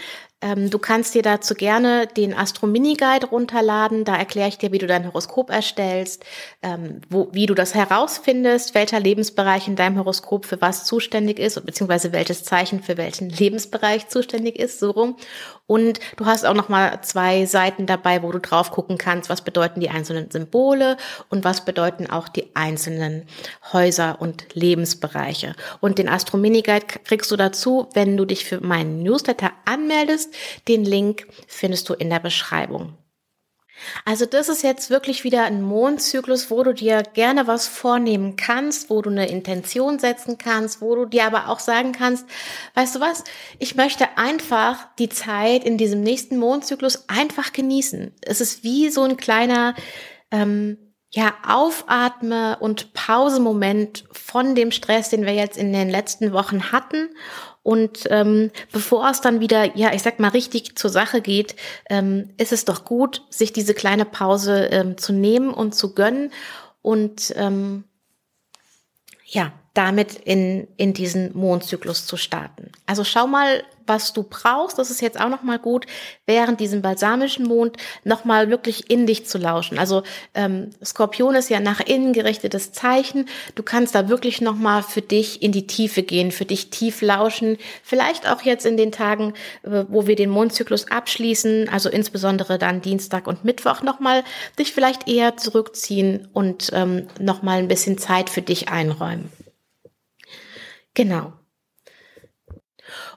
Ähm, 0.43 0.69
du 0.69 0.77
kannst 0.77 1.15
dir 1.15 1.21
dazu 1.21 1.55
gerne 1.55 2.05
den 2.05 2.33
Astro 2.33 2.67
Mini 2.67 2.95
Guide 2.95 3.27
runterladen. 3.27 4.03
Da 4.03 4.17
erkläre 4.17 4.49
ich 4.49 4.57
dir, 4.57 4.73
wie 4.73 4.77
du 4.77 4.87
dein 4.87 5.07
Horoskop 5.07 5.49
erstellst, 5.49 6.25
ähm, 6.61 6.99
wo, 7.09 7.29
wie 7.31 7.45
du 7.45 7.53
das 7.53 7.73
herausfindest, 7.73 8.75
welcher 8.75 8.99
Lebensbereich 8.99 9.69
in 9.69 9.77
deinem 9.77 9.97
Horoskop 9.97 10.45
für 10.45 10.59
was 10.59 10.83
zuständig 10.83 11.39
ist, 11.39 11.65
beziehungsweise 11.65 12.11
welches 12.11 12.43
Zeichen 12.43 12.83
für 12.83 12.97
welchen 12.97 13.29
Lebensbereich 13.29 14.09
zuständig 14.09 14.59
ist, 14.59 14.79
so 14.79 14.91
rum. 14.91 15.15
Und 15.65 15.99
du 16.17 16.25
hast 16.25 16.45
auch 16.45 16.53
noch 16.53 16.67
mal 16.67 17.01
zwei 17.01 17.45
Seiten 17.45 17.85
dabei, 17.85 18.21
wo 18.21 18.31
du 18.31 18.39
drauf 18.39 18.71
gucken 18.71 18.97
kannst, 18.97 19.29
was 19.29 19.41
bedeuten 19.41 19.79
die 19.79 19.89
einzelnen 19.89 20.29
Symbole 20.29 20.97
und 21.29 21.45
was 21.45 21.63
bedeuten 21.63 22.09
auch 22.09 22.27
die 22.27 22.53
einzelnen 22.53 23.25
Häuser 23.71 24.19
und 24.19 24.53
Lebensbereiche. 24.53 25.55
Und 25.79 25.99
den 25.99 26.09
Astro 26.09 26.37
Mini 26.37 26.63
Guide 26.63 26.85
kriegst 27.05 27.31
du 27.31 27.37
dazu, 27.37 27.87
wenn 27.93 28.17
du 28.17 28.25
dich 28.25 28.43
für 28.45 28.59
meinen 28.59 29.03
Newsletter 29.03 29.51
anmeldest. 29.65 30.33
Den 30.67 30.83
Link 30.83 31.27
findest 31.47 31.87
du 31.87 31.93
in 31.93 32.09
der 32.09 32.19
Beschreibung. 32.19 32.97
Also 34.05 34.25
das 34.25 34.49
ist 34.49 34.63
jetzt 34.63 34.89
wirklich 34.89 35.23
wieder 35.23 35.43
ein 35.43 35.61
Mondzyklus, 35.61 36.49
wo 36.51 36.63
du 36.63 36.73
dir 36.73 37.03
gerne 37.03 37.47
was 37.47 37.67
vornehmen 37.67 38.35
kannst, 38.35 38.89
wo 38.89 39.01
du 39.01 39.09
eine 39.09 39.29
Intention 39.29 39.99
setzen 39.99 40.37
kannst, 40.37 40.81
wo 40.81 40.95
du 40.95 41.05
dir 41.05 41.25
aber 41.25 41.49
auch 41.49 41.59
sagen 41.59 41.91
kannst, 41.91 42.25
weißt 42.75 42.95
du 42.95 42.99
was, 42.99 43.23
ich 43.59 43.75
möchte 43.75 44.17
einfach 44.17 44.87
die 44.99 45.09
Zeit 45.09 45.63
in 45.63 45.77
diesem 45.77 46.01
nächsten 46.01 46.37
Mondzyklus 46.37 47.09
einfach 47.09 47.53
genießen. 47.53 48.13
Es 48.21 48.41
ist 48.41 48.63
wie 48.63 48.89
so 48.89 49.03
ein 49.03 49.17
kleiner 49.17 49.75
ähm, 50.31 50.77
ja, 51.11 51.33
Aufatme- 51.47 52.57
und 52.59 52.93
Pausemoment 52.93 54.05
von 54.11 54.55
dem 54.55 54.71
Stress, 54.71 55.09
den 55.09 55.25
wir 55.25 55.33
jetzt 55.33 55.57
in 55.57 55.71
den 55.71 55.89
letzten 55.89 56.33
Wochen 56.33 56.71
hatten 56.71 57.09
und 57.63 58.07
ähm, 58.09 58.51
bevor 58.73 59.09
es 59.09 59.21
dann 59.21 59.39
wieder, 59.39 59.77
ja, 59.77 59.93
ich 59.93 60.03
sag 60.03 60.19
mal, 60.19 60.27
richtig 60.29 60.75
zur 60.75 60.89
Sache 60.89 61.21
geht, 61.21 61.55
ähm, 61.89 62.29
ist 62.37 62.51
es 62.51 62.65
doch 62.65 62.83
gut, 62.83 63.23
sich 63.29 63.53
diese 63.53 63.73
kleine 63.73 64.03
Pause 64.03 64.65
ähm, 64.65 64.97
zu 64.97 65.13
nehmen 65.13 65.53
und 65.53 65.73
zu 65.73 65.95
gönnen. 65.95 66.31
Und 66.81 67.33
ähm, 67.37 67.85
ja, 69.25 69.53
damit 69.73 70.15
in, 70.15 70.67
in 70.77 70.93
diesen 70.93 71.35
Mondzyklus 71.35 72.05
zu 72.05 72.15
starten. 72.15 72.71
Also 72.85 73.03
schau 73.03 73.25
mal, 73.25 73.63
was 73.87 74.13
du 74.13 74.23
brauchst. 74.23 74.77
Das 74.77 74.91
ist 74.91 75.01
jetzt 75.01 75.19
auch 75.19 75.29
nochmal 75.29 75.59
gut, 75.59 75.85
während 76.25 76.59
diesem 76.59 76.81
balsamischen 76.81 77.45
Mond 77.45 77.77
nochmal 78.03 78.49
wirklich 78.49 78.89
in 78.89 79.07
dich 79.07 79.25
zu 79.25 79.37
lauschen. 79.37 79.79
Also 79.79 80.03
ähm, 80.33 80.69
Skorpion 80.83 81.35
ist 81.35 81.49
ja 81.49 81.59
nach 81.59 81.79
innen 81.79 82.13
gerichtetes 82.13 82.71
Zeichen. 82.71 83.27
Du 83.55 83.63
kannst 83.63 83.95
da 83.95 84.09
wirklich 84.09 84.41
nochmal 84.41 84.83
für 84.83 85.01
dich 85.01 85.41
in 85.41 85.51
die 85.51 85.67
Tiefe 85.67 86.03
gehen, 86.03 86.31
für 86.31 86.45
dich 86.45 86.69
tief 86.69 87.01
lauschen. 87.01 87.57
Vielleicht 87.83 88.29
auch 88.29 88.41
jetzt 88.41 88.65
in 88.65 88.77
den 88.77 88.91
Tagen, 88.91 89.33
äh, 89.63 89.85
wo 89.89 90.07
wir 90.07 90.15
den 90.15 90.29
Mondzyklus 90.29 90.89
abschließen, 90.89 91.69
also 91.69 91.89
insbesondere 91.89 92.57
dann 92.57 92.81
Dienstag 92.81 93.27
und 93.27 93.43
Mittwoch 93.43 93.81
nochmal, 93.81 94.23
dich 94.59 94.71
vielleicht 94.71 95.07
eher 95.07 95.37
zurückziehen 95.37 96.27
und 96.33 96.69
ähm, 96.73 97.07
nochmal 97.19 97.59
ein 97.59 97.67
bisschen 97.67 97.97
Zeit 97.97 98.29
für 98.29 98.41
dich 98.41 98.69
einräumen. 98.69 99.31
Genau. 100.93 101.33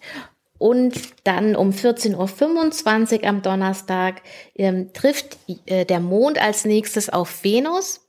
und 0.58 0.94
dann 1.24 1.56
um 1.56 1.70
14.25 1.70 3.22
Uhr 3.22 3.28
am 3.28 3.42
Donnerstag 3.42 4.22
ähm, 4.54 4.92
trifft 4.92 5.38
äh, 5.66 5.84
der 5.84 6.00
Mond 6.00 6.40
als 6.40 6.64
nächstes 6.64 7.08
auf 7.08 7.44
Venus, 7.44 8.08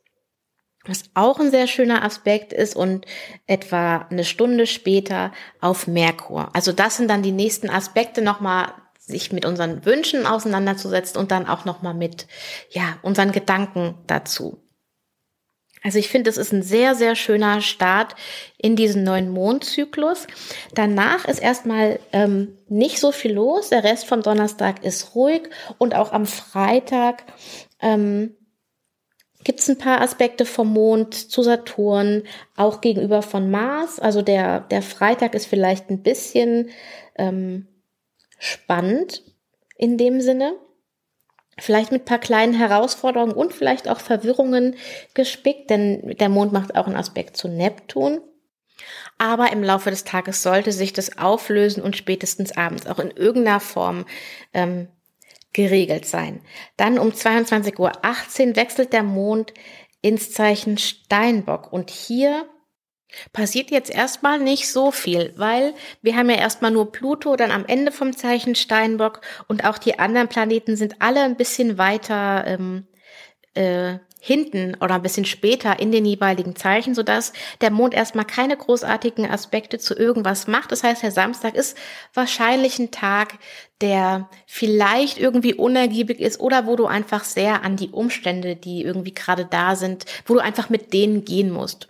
was 0.85 1.03
auch 1.13 1.39
ein 1.39 1.51
sehr 1.51 1.67
schöner 1.67 2.03
Aspekt 2.03 2.51
ist 2.51 2.75
und 2.75 3.05
etwa 3.45 4.07
eine 4.09 4.23
Stunde 4.23 4.65
später 4.65 5.31
auf 5.61 5.87
Merkur. 5.87 6.49
Also 6.53 6.71
das 6.71 6.97
sind 6.97 7.09
dann 7.09 7.21
die 7.21 7.31
nächsten 7.31 7.69
Aspekte 7.69 8.21
nochmal 8.21 8.73
sich 8.99 9.31
mit 9.31 9.45
unseren 9.45 9.85
Wünschen 9.85 10.25
auseinanderzusetzen 10.25 11.17
und 11.17 11.31
dann 11.31 11.47
auch 11.47 11.65
nochmal 11.65 11.95
mit, 11.95 12.27
ja, 12.69 12.97
unseren 13.01 13.31
Gedanken 13.31 13.95
dazu. 14.07 14.61
Also 15.83 15.97
ich 15.97 16.09
finde, 16.09 16.29
das 16.29 16.37
ist 16.37 16.51
ein 16.51 16.61
sehr, 16.61 16.95
sehr 16.95 17.15
schöner 17.15 17.61
Start 17.61 18.15
in 18.57 18.75
diesen 18.75 19.03
neuen 19.03 19.29
Mondzyklus. 19.29 20.27
Danach 20.73 21.25
ist 21.25 21.39
erstmal 21.39 21.99
ähm, 22.11 22.57
nicht 22.67 22.99
so 22.99 23.11
viel 23.11 23.33
los. 23.33 23.69
Der 23.69 23.83
Rest 23.83 24.05
vom 24.05 24.21
Donnerstag 24.21 24.83
ist 24.83 25.15
ruhig 25.15 25.43
und 25.77 25.95
auch 25.95 26.11
am 26.11 26.25
Freitag 26.25 27.23
ähm, 27.81 28.35
gibt 29.43 29.61
es 29.61 29.69
ein 29.69 29.77
paar 29.77 30.01
Aspekte 30.01 30.45
vom 30.45 30.73
Mond 30.73 31.13
zu 31.13 31.43
Saturn, 31.43 32.23
auch 32.57 32.81
gegenüber 32.81 33.21
von 33.21 33.49
Mars. 33.49 33.99
Also 33.99 34.21
der, 34.21 34.61
der 34.61 34.81
Freitag 34.81 35.33
ist 35.33 35.45
vielleicht 35.45 35.89
ein 35.89 36.03
bisschen 36.03 36.69
ähm, 37.17 37.67
spannend 38.37 39.23
in 39.77 39.97
dem 39.97 40.19
Sinne 40.19 40.55
vielleicht 41.59 41.91
mit 41.91 42.05
paar 42.05 42.19
kleinen 42.19 42.53
Herausforderungen 42.53 43.33
und 43.33 43.53
vielleicht 43.53 43.87
auch 43.87 43.99
Verwirrungen 43.99 44.75
gespickt, 45.13 45.69
denn 45.69 46.15
der 46.19 46.29
Mond 46.29 46.51
macht 46.51 46.75
auch 46.75 46.87
einen 46.87 46.95
Aspekt 46.95 47.37
zu 47.37 47.47
Neptun. 47.47 48.21
Aber 49.17 49.51
im 49.51 49.63
Laufe 49.63 49.89
des 49.89 50.05
Tages 50.05 50.41
sollte 50.41 50.71
sich 50.71 50.93
das 50.93 51.17
auflösen 51.17 51.83
und 51.83 51.97
spätestens 51.97 52.55
abends 52.55 52.87
auch 52.87 52.99
in 52.99 53.11
irgendeiner 53.11 53.59
Form 53.59 54.05
ähm, 54.53 54.87
geregelt 55.53 56.05
sein. 56.05 56.41
Dann 56.77 56.99
um 56.99 57.09
22.18 57.09 57.79
Uhr 57.79 58.55
wechselt 58.55 58.93
der 58.93 59.03
Mond 59.03 59.53
ins 60.01 60.31
Zeichen 60.31 60.77
Steinbock 60.77 61.73
und 61.73 61.89
hier 61.89 62.45
Passiert 63.33 63.71
jetzt 63.71 63.89
erstmal 63.89 64.39
nicht 64.39 64.69
so 64.69 64.91
viel, 64.91 65.33
weil 65.35 65.73
wir 66.01 66.15
haben 66.15 66.29
ja 66.29 66.37
erstmal 66.37 66.71
nur 66.71 66.91
Pluto 66.91 67.35
dann 67.35 67.51
am 67.51 67.65
Ende 67.65 67.91
vom 67.91 68.15
Zeichen 68.15 68.55
Steinbock 68.55 69.21
und 69.47 69.65
auch 69.65 69.77
die 69.77 69.97
anderen 69.97 70.27
Planeten 70.27 70.75
sind 70.75 71.01
alle 71.01 71.23
ein 71.23 71.35
bisschen 71.35 71.77
weiter 71.77 72.45
ähm, 72.45 72.87
äh, 73.55 73.97
hinten 74.21 74.75
oder 74.81 74.95
ein 74.95 75.01
bisschen 75.01 75.25
später 75.25 75.79
in 75.79 75.91
den 75.91 76.05
jeweiligen 76.05 76.55
Zeichen, 76.55 76.93
sodass 76.93 77.31
der 77.61 77.71
Mond 77.71 77.93
erstmal 77.93 78.25
keine 78.25 78.57
großartigen 78.57 79.25
Aspekte 79.25 79.79
zu 79.79 79.95
irgendwas 79.95 80.45
macht. 80.47 80.71
Das 80.71 80.83
heißt, 80.83 81.01
der 81.01 81.11
Samstag 81.11 81.55
ist 81.55 81.77
wahrscheinlich 82.13 82.79
ein 82.79 82.91
Tag, 82.91 83.39
der 83.81 84.29
vielleicht 84.45 85.17
irgendwie 85.17 85.53
unergiebig 85.53 86.19
ist 86.19 86.39
oder 86.41 86.67
wo 86.67 86.75
du 86.75 86.85
einfach 86.85 87.23
sehr 87.23 87.63
an 87.63 87.77
die 87.77 87.89
Umstände, 87.89 88.57
die 88.57 88.83
irgendwie 88.83 89.13
gerade 89.13 89.45
da 89.45 89.75
sind, 89.77 90.05
wo 90.25 90.33
du 90.33 90.41
einfach 90.41 90.69
mit 90.69 90.93
denen 90.93 91.23
gehen 91.23 91.49
musst. 91.49 91.87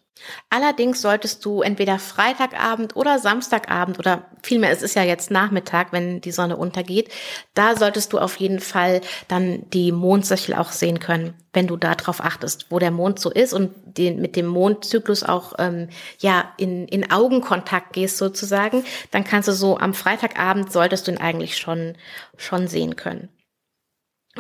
Allerdings 0.50 1.02
solltest 1.02 1.44
du 1.46 1.62
entweder 1.62 2.00
Freitagabend 2.00 2.96
oder 2.96 3.20
Samstagabend 3.20 4.00
oder 4.00 4.26
vielmehr, 4.44 4.72
es 4.72 4.82
ist 4.82 4.96
ja 4.96 5.04
jetzt 5.04 5.32
Nachmittag, 5.32 5.92
wenn 5.92 6.22
die 6.22 6.32
Sonne 6.32 6.58
untergeht, 6.58 7.10
da 7.54 7.76
solltest 7.76 8.14
du 8.14 8.20
auf 8.20 8.36
jeden 8.38 8.60
Fall 8.60 9.02
dann 9.28 9.70
die 9.72 9.92
Mondsichel 9.92 10.56
auch 10.56 10.72
sehen 10.72 11.00
können, 11.00 11.34
wenn 11.54 11.68
du 11.68 11.78
darauf 11.78 12.24
achtest, 12.24 12.68
wo 12.70 12.80
der 12.80 12.92
Mond 12.92 13.20
so 13.20 13.30
ist 13.30 13.54
und 13.54 13.72
den, 13.98 14.22
mit 14.22 14.36
dem 14.36 14.46
Mondzyklus 14.46 15.24
auch 15.24 15.54
ähm, 15.60 15.90
ja 16.20 16.52
in, 16.58 16.88
in 16.88 17.12
Augenkontakt 17.12 17.94
gehst 17.94 18.18
sozusagen, 18.18 18.84
dann 19.12 19.24
kannst 19.24 19.48
du 19.48 19.54
so 19.54 19.78
am 19.78 19.94
Freitagabend 19.94 20.72
solltest 20.72 21.08
du 21.08 21.12
ihn 21.12 21.18
eigentlich 21.18 21.58
schon 21.58 21.96
schon 22.38 22.68
sehen 22.68 22.96
können. 22.96 23.30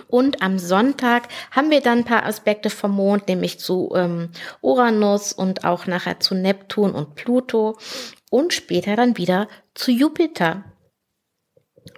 Und 0.07 0.41
am 0.41 0.59
Sonntag 0.59 1.27
haben 1.51 1.71
wir 1.71 1.81
dann 1.81 1.99
ein 1.99 2.05
paar 2.05 2.25
Aspekte 2.25 2.69
vom 2.69 2.91
Mond, 2.91 3.27
nämlich 3.27 3.59
zu 3.59 3.91
ähm, 3.95 4.29
Uranus 4.61 5.33
und 5.33 5.65
auch 5.65 5.87
nachher 5.87 6.19
zu 6.19 6.35
Neptun 6.35 6.91
und 6.91 7.15
Pluto 7.15 7.77
und 8.29 8.53
später 8.53 8.95
dann 8.95 9.17
wieder 9.17 9.47
zu 9.73 9.91
Jupiter. 9.91 10.63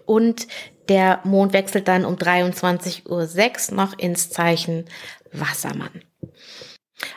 Und 0.06 0.48
der 0.90 1.20
Mond 1.24 1.54
wechselt 1.54 1.88
dann 1.88 2.06
um 2.06 2.16
23.06 2.16 3.70
Uhr 3.72 3.76
noch 3.76 3.98
ins 3.98 4.30
Zeichen 4.30 4.86
Wassermann. 5.32 6.02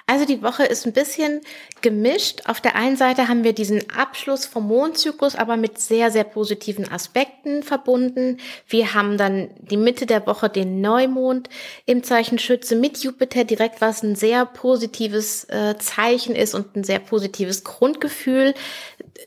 Also 0.07 0.25
die 0.25 0.43
Woche 0.43 0.65
ist 0.65 0.87
ein 0.87 0.93
bisschen 0.93 1.41
gemischt. 1.81 2.43
Auf 2.47 2.61
der 2.61 2.77
einen 2.77 2.97
Seite 2.97 3.29
haben 3.29 3.45
wir 3.45 3.53
diesen 3.53 3.91
Abschluss 3.91 4.47
vom 4.47 4.69
Mondzyklus, 4.69 5.35
aber 5.35 5.57
mit 5.57 5.79
sehr, 5.79 6.11
sehr 6.11 6.25
positiven 6.25 6.91
Aspekten 6.91 7.63
verbunden. 7.63 8.39
Wir 8.69 8.95
haben 8.95 9.19
dann 9.19 9.51
die 9.59 9.77
Mitte 9.77 10.07
der 10.07 10.27
Woche 10.27 10.49
den 10.49 10.81
Neumond 10.81 11.49
im 11.87 12.03
Zeichen 12.03 12.39
Schütze 12.39 12.77
mit 12.77 12.99
Jupiter 12.99 13.45
direkt, 13.45 13.81
was 13.81 14.03
ein 14.03 14.17
sehr 14.17 14.47
positives 14.47 15.45
äh, 15.45 15.77
Zeichen 15.79 16.35
ist 16.35 16.55
und 16.55 16.77
ein 16.77 16.85
sehr 16.85 16.99
positives 16.99 17.65
Grundgefühl. 17.65 18.55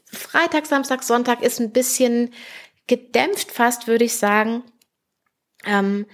Freitag, 0.05 0.65
Samstag, 0.65 1.03
Sonntag 1.03 1.41
ist 1.41 1.59
ein 1.59 1.71
bisschen 1.71 2.33
gedämpft 2.87 3.51
fast, 3.51 3.87
würde 3.87 4.05
ich 4.05 4.15
sagen. 4.15 4.63
Ähm, 5.65 6.05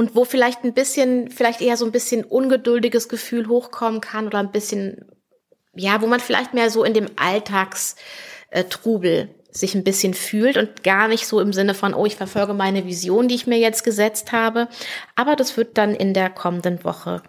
und 0.00 0.16
wo 0.16 0.24
vielleicht 0.24 0.64
ein 0.64 0.72
bisschen, 0.72 1.30
vielleicht 1.30 1.60
eher 1.60 1.76
so 1.76 1.84
ein 1.84 1.92
bisschen 1.92 2.24
ungeduldiges 2.24 3.10
Gefühl 3.10 3.48
hochkommen 3.48 4.00
kann 4.00 4.26
oder 4.26 4.38
ein 4.38 4.50
bisschen, 4.50 5.04
ja, 5.74 6.00
wo 6.00 6.06
man 6.06 6.20
vielleicht 6.20 6.54
mehr 6.54 6.70
so 6.70 6.84
in 6.84 6.94
dem 6.94 7.08
Alltagstrubel 7.16 9.12
äh, 9.12 9.28
sich 9.50 9.74
ein 9.74 9.84
bisschen 9.84 10.14
fühlt 10.14 10.56
und 10.56 10.82
gar 10.84 11.06
nicht 11.06 11.26
so 11.26 11.38
im 11.38 11.52
Sinne 11.52 11.74
von, 11.74 11.92
oh, 11.92 12.06
ich 12.06 12.16
verfolge 12.16 12.54
meine 12.54 12.86
Vision, 12.86 13.28
die 13.28 13.34
ich 13.34 13.46
mir 13.46 13.58
jetzt 13.58 13.84
gesetzt 13.84 14.32
habe. 14.32 14.68
Aber 15.16 15.36
das 15.36 15.58
wird 15.58 15.76
dann 15.76 15.94
in 15.94 16.14
der 16.14 16.30
kommenden 16.30 16.82
Woche 16.82 17.22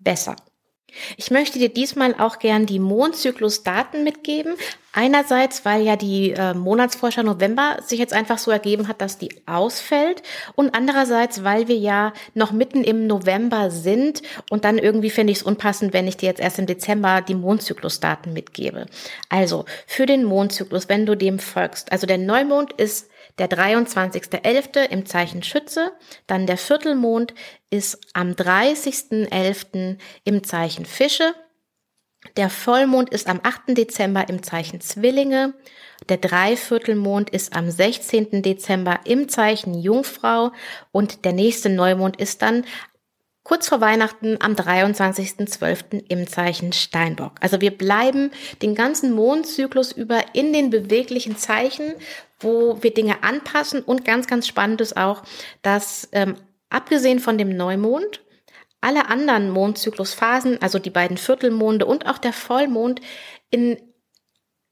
besser. 0.00 0.34
Ich 1.16 1.30
möchte 1.30 1.58
dir 1.58 1.68
diesmal 1.68 2.14
auch 2.18 2.38
gern 2.38 2.66
die 2.66 2.78
Mondzyklusdaten 2.78 4.04
mitgeben. 4.04 4.54
Einerseits, 4.92 5.64
weil 5.66 5.82
ja 5.82 5.96
die 5.96 6.30
äh, 6.30 6.54
Monatsforscher 6.54 7.22
November 7.22 7.76
sich 7.84 7.98
jetzt 7.98 8.14
einfach 8.14 8.38
so 8.38 8.50
ergeben 8.50 8.88
hat, 8.88 9.02
dass 9.02 9.18
die 9.18 9.28
ausfällt. 9.44 10.22
Und 10.54 10.74
andererseits, 10.74 11.44
weil 11.44 11.68
wir 11.68 11.76
ja 11.76 12.14
noch 12.32 12.50
mitten 12.50 12.82
im 12.82 13.06
November 13.06 13.70
sind. 13.70 14.22
Und 14.48 14.64
dann 14.64 14.78
irgendwie 14.78 15.10
finde 15.10 15.32
ich 15.32 15.40
es 15.40 15.44
unpassend, 15.44 15.92
wenn 15.92 16.08
ich 16.08 16.16
dir 16.16 16.30
jetzt 16.30 16.40
erst 16.40 16.58
im 16.58 16.66
Dezember 16.66 17.20
die 17.20 17.34
Mondzyklusdaten 17.34 18.32
mitgebe. 18.32 18.86
Also, 19.28 19.66
für 19.86 20.06
den 20.06 20.24
Mondzyklus, 20.24 20.88
wenn 20.88 21.04
du 21.04 21.14
dem 21.14 21.38
folgst. 21.38 21.92
Also 21.92 22.06
der 22.06 22.18
Neumond 22.18 22.72
ist 22.72 23.10
der 23.38 23.48
23.11. 23.48 24.88
im 24.90 25.06
Zeichen 25.06 25.42
Schütze, 25.42 25.92
dann 26.26 26.46
der 26.46 26.56
Viertelmond 26.56 27.34
ist 27.70 27.98
am 28.14 28.30
30.11. 28.30 29.98
im 30.24 30.44
Zeichen 30.44 30.86
Fische, 30.86 31.34
der 32.36 32.50
Vollmond 32.50 33.10
ist 33.10 33.28
am 33.28 33.40
8. 33.42 33.76
Dezember 33.76 34.28
im 34.28 34.42
Zeichen 34.42 34.80
Zwillinge, 34.80 35.54
der 36.08 36.18
Dreiviertelmond 36.18 37.30
ist 37.30 37.54
am 37.54 37.70
16. 37.70 38.42
Dezember 38.42 39.00
im 39.04 39.28
Zeichen 39.28 39.74
Jungfrau 39.74 40.52
und 40.92 41.24
der 41.24 41.32
nächste 41.32 41.68
Neumond 41.68 42.16
ist 42.16 42.42
dann 42.42 42.64
kurz 43.46 43.68
vor 43.68 43.80
Weihnachten 43.80 44.38
am 44.40 44.54
23.12. 44.54 46.04
im 46.08 46.26
Zeichen 46.26 46.72
Steinbock. 46.72 47.32
Also 47.40 47.60
wir 47.60 47.70
bleiben 47.70 48.32
den 48.60 48.74
ganzen 48.74 49.12
Mondzyklus 49.12 49.92
über 49.92 50.20
in 50.34 50.52
den 50.52 50.70
beweglichen 50.70 51.36
Zeichen, 51.36 51.94
wo 52.38 52.82
wir 52.82 52.92
Dinge 52.92 53.22
anpassen 53.22 53.82
und 53.82 54.04
ganz, 54.04 54.26
ganz 54.26 54.46
spannend 54.46 54.80
ist 54.80 54.96
auch, 54.96 55.22
dass 55.62 56.08
ähm, 56.12 56.36
abgesehen 56.68 57.20
von 57.20 57.38
dem 57.38 57.56
Neumond 57.56 58.22
alle 58.80 59.08
anderen 59.08 59.50
Mondzyklusphasen, 59.50 60.60
also 60.62 60.78
die 60.78 60.90
beiden 60.90 61.16
Viertelmonde 61.16 61.86
und 61.86 62.06
auch 62.06 62.18
der 62.18 62.32
Vollmond 62.32 63.00
in 63.50 63.78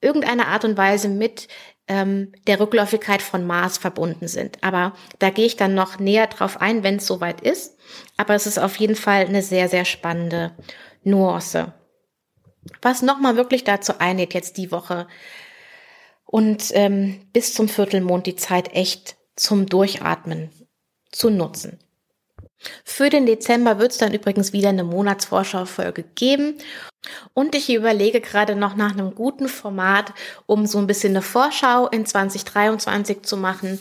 irgendeiner 0.01 0.49
Art 0.49 0.65
und 0.65 0.77
Weise 0.77 1.09
mit 1.09 1.49
ähm, 1.89 2.33
der 2.47 2.61
Rückläufigkeit 2.61 3.23
von 3.23 3.47
Mars 3.47 3.79
verbunden 3.79 4.29
sind. 4.29 4.63
Aber 4.63 4.95
da 5.19 5.31
gehe 5.31 5.47
ich 5.47 5.57
dann 5.57 5.75
noch 5.75 5.99
näher 5.99 6.27
drauf 6.27 6.61
ein, 6.61 6.83
wenn 6.83 6.97
es 6.97 7.07
soweit 7.07 7.41
ist. 7.41 7.79
Aber 8.17 8.35
es 8.35 8.47
ist 8.47 8.59
auf 8.59 8.77
jeden 8.77 8.97
Fall 8.97 9.27
eine 9.27 9.43
sehr, 9.43 9.69
sehr 9.69 9.85
spannende 9.85 10.53
Nuance. 11.03 11.73
Was 12.81 13.03
nochmal 13.03 13.37
wirklich 13.37 13.65
dazu 13.65 13.95
einlädt, 13.99 14.35
jetzt 14.35 14.57
die 14.57 14.71
Woche 14.71 15.07
und 16.35 16.73
ähm, 16.73 17.21
bis 17.33 17.55
zum 17.55 17.69
Viertelmond 17.69 18.27
die 18.27 18.35
Zeit 18.35 18.75
echt 18.75 19.15
zum 19.37 19.67
Durchatmen 19.67 20.51
zu 21.13 21.31
nutzen. 21.31 21.79
Für 22.85 23.09
den 23.09 23.25
Dezember 23.25 23.79
wird 23.79 23.93
es 23.93 23.99
dann 23.99 24.13
übrigens 24.13 24.53
wieder 24.53 24.71
eine 24.71 24.83
Monatsvorschau-Folge 24.83 26.03
geben. 26.17 26.59
Und 27.35 27.55
ich 27.55 27.73
überlege 27.73 28.21
gerade 28.21 28.57
noch 28.57 28.75
nach 28.75 28.95
einem 28.95 29.15
guten 29.15 29.47
Format, 29.47 30.13
um 30.47 30.67
so 30.67 30.79
ein 30.79 30.89
bisschen 30.89 31.13
eine 31.13 31.23
Vorschau 31.23 31.87
in 31.87 32.05
2023 32.05 33.23
zu 33.23 33.37
machen, 33.37 33.79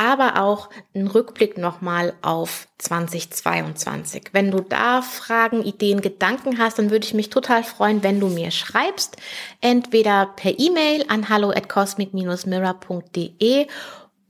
aber 0.00 0.40
auch 0.40 0.70
einen 0.94 1.08
Rückblick 1.08 1.58
nochmal 1.58 2.14
auf 2.22 2.68
2022. 2.78 4.30
Wenn 4.32 4.50
du 4.50 4.60
da 4.60 5.02
Fragen, 5.02 5.62
Ideen, 5.62 6.00
Gedanken 6.00 6.56
hast, 6.56 6.78
dann 6.78 6.90
würde 6.90 7.04
ich 7.04 7.12
mich 7.12 7.28
total 7.28 7.62
freuen, 7.62 8.02
wenn 8.02 8.18
du 8.18 8.28
mir 8.28 8.50
schreibst. 8.50 9.18
Entweder 9.60 10.32
per 10.36 10.58
E-Mail 10.58 11.04
an 11.08 11.28
hallo 11.28 11.50
at 11.50 11.68
cosmic-mirror.de 11.68 13.66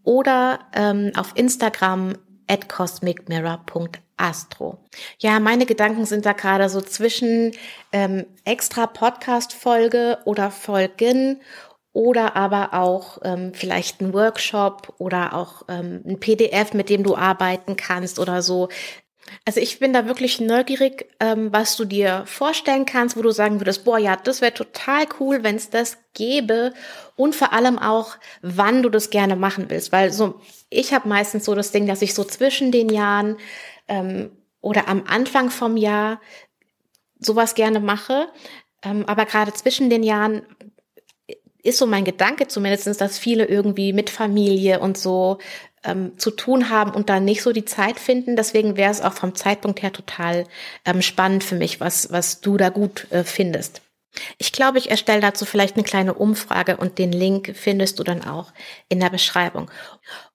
oder 0.02 0.59
ähm, 0.74 1.12
auf 1.16 1.35
Instagram 1.37 2.14
at 2.48 2.68
cosmicmirror.astro. 2.68 4.78
Ja, 5.20 5.38
meine 5.38 5.66
Gedanken 5.66 6.04
sind 6.04 6.26
da 6.26 6.33
gerade 6.33 6.68
so 6.68 6.80
zwischen 6.80 7.52
ähm, 7.92 8.26
extra 8.44 8.88
Podcast-Folge 8.88 10.18
oder 10.24 10.50
Folgen 10.50 11.40
oder 11.92 12.37
aber 12.37 12.74
auch 12.74 13.18
ähm, 13.24 13.53
vielleicht 13.55 14.00
ein 14.00 14.12
Workshop 14.12 14.94
oder 14.98 15.35
auch 15.35 15.62
ähm, 15.68 16.03
ein 16.07 16.20
PDF, 16.20 16.72
mit 16.72 16.88
dem 16.88 17.03
du 17.03 17.16
arbeiten 17.16 17.76
kannst 17.76 18.18
oder 18.18 18.42
so. 18.42 18.68
Also 19.44 19.61
ich 19.61 19.79
bin 19.79 19.92
da 19.92 20.07
wirklich 20.07 20.40
neugierig, 20.40 21.07
ähm, 21.20 21.53
was 21.53 21.76
du 21.76 21.85
dir 21.85 22.24
vorstellen 22.26 22.87
kannst, 22.87 23.16
wo 23.16 23.22
du 23.22 23.31
sagen 23.31 23.61
würdest, 23.61 23.85
boah, 23.85 23.98
ja, 23.98 24.16
das 24.16 24.40
wäre 24.40 24.55
total 24.55 25.07
cool, 25.18 25.42
wenn 25.42 25.57
es 25.57 25.70
das 25.70 25.98
gäbe. 26.14 26.72
Und 27.16 27.35
vor 27.35 27.53
allem 27.53 27.79
auch, 27.79 28.16
wann 28.42 28.83
du 28.83 28.88
das 28.88 29.11
gerne 29.11 29.37
machen 29.37 29.66
willst, 29.68 29.92
weil 29.92 30.12
so 30.12 30.40
ich 30.70 30.94
habe 30.94 31.09
meistens 31.09 31.44
so 31.44 31.55
das 31.55 31.72
Ding, 31.72 31.87
dass 31.87 32.03
ich 32.03 32.14
so 32.14 32.24
zwischen 32.24 32.70
den 32.70 32.88
Jahren 32.88 33.37
ähm, 33.88 34.31
oder 34.61 34.88
am 34.88 35.05
Anfang 35.07 35.50
vom 35.50 35.76
Jahr 35.76 36.20
sowas 37.18 37.55
gerne 37.55 37.81
mache, 37.81 38.29
ähm, 38.83 39.05
aber 39.07 39.26
gerade 39.26 39.53
zwischen 39.53 39.90
den 39.90 40.03
Jahren 40.03 40.42
ist 41.62 41.78
so 41.78 41.86
mein 41.86 42.04
Gedanke 42.04 42.48
zumindestens, 42.48 42.96
dass 42.96 43.18
viele 43.18 43.44
irgendwie 43.46 43.92
mit 43.92 44.10
Familie 44.10 44.80
und 44.80 44.98
so 44.98 45.38
ähm, 45.84 46.18
zu 46.18 46.30
tun 46.30 46.70
haben 46.70 46.92
und 46.92 47.08
da 47.08 47.20
nicht 47.20 47.42
so 47.42 47.52
die 47.52 47.64
Zeit 47.64 47.98
finden. 47.98 48.36
Deswegen 48.36 48.76
wäre 48.76 48.90
es 48.90 49.00
auch 49.00 49.14
vom 49.14 49.34
Zeitpunkt 49.34 49.82
her 49.82 49.92
total 49.92 50.44
ähm, 50.84 51.02
spannend 51.02 51.44
für 51.44 51.56
mich, 51.56 51.80
was, 51.80 52.12
was 52.12 52.40
du 52.40 52.56
da 52.56 52.68
gut 52.68 53.06
äh, 53.10 53.24
findest. 53.24 53.82
Ich 54.38 54.52
glaube, 54.52 54.78
ich 54.78 54.90
erstelle 54.90 55.20
dazu 55.20 55.44
vielleicht 55.44 55.76
eine 55.76 55.84
kleine 55.84 56.14
Umfrage 56.14 56.76
und 56.76 56.98
den 56.98 57.12
Link 57.12 57.52
findest 57.54 57.98
du 57.98 58.02
dann 58.02 58.24
auch 58.24 58.52
in 58.88 58.98
der 58.98 59.10
Beschreibung. 59.10 59.70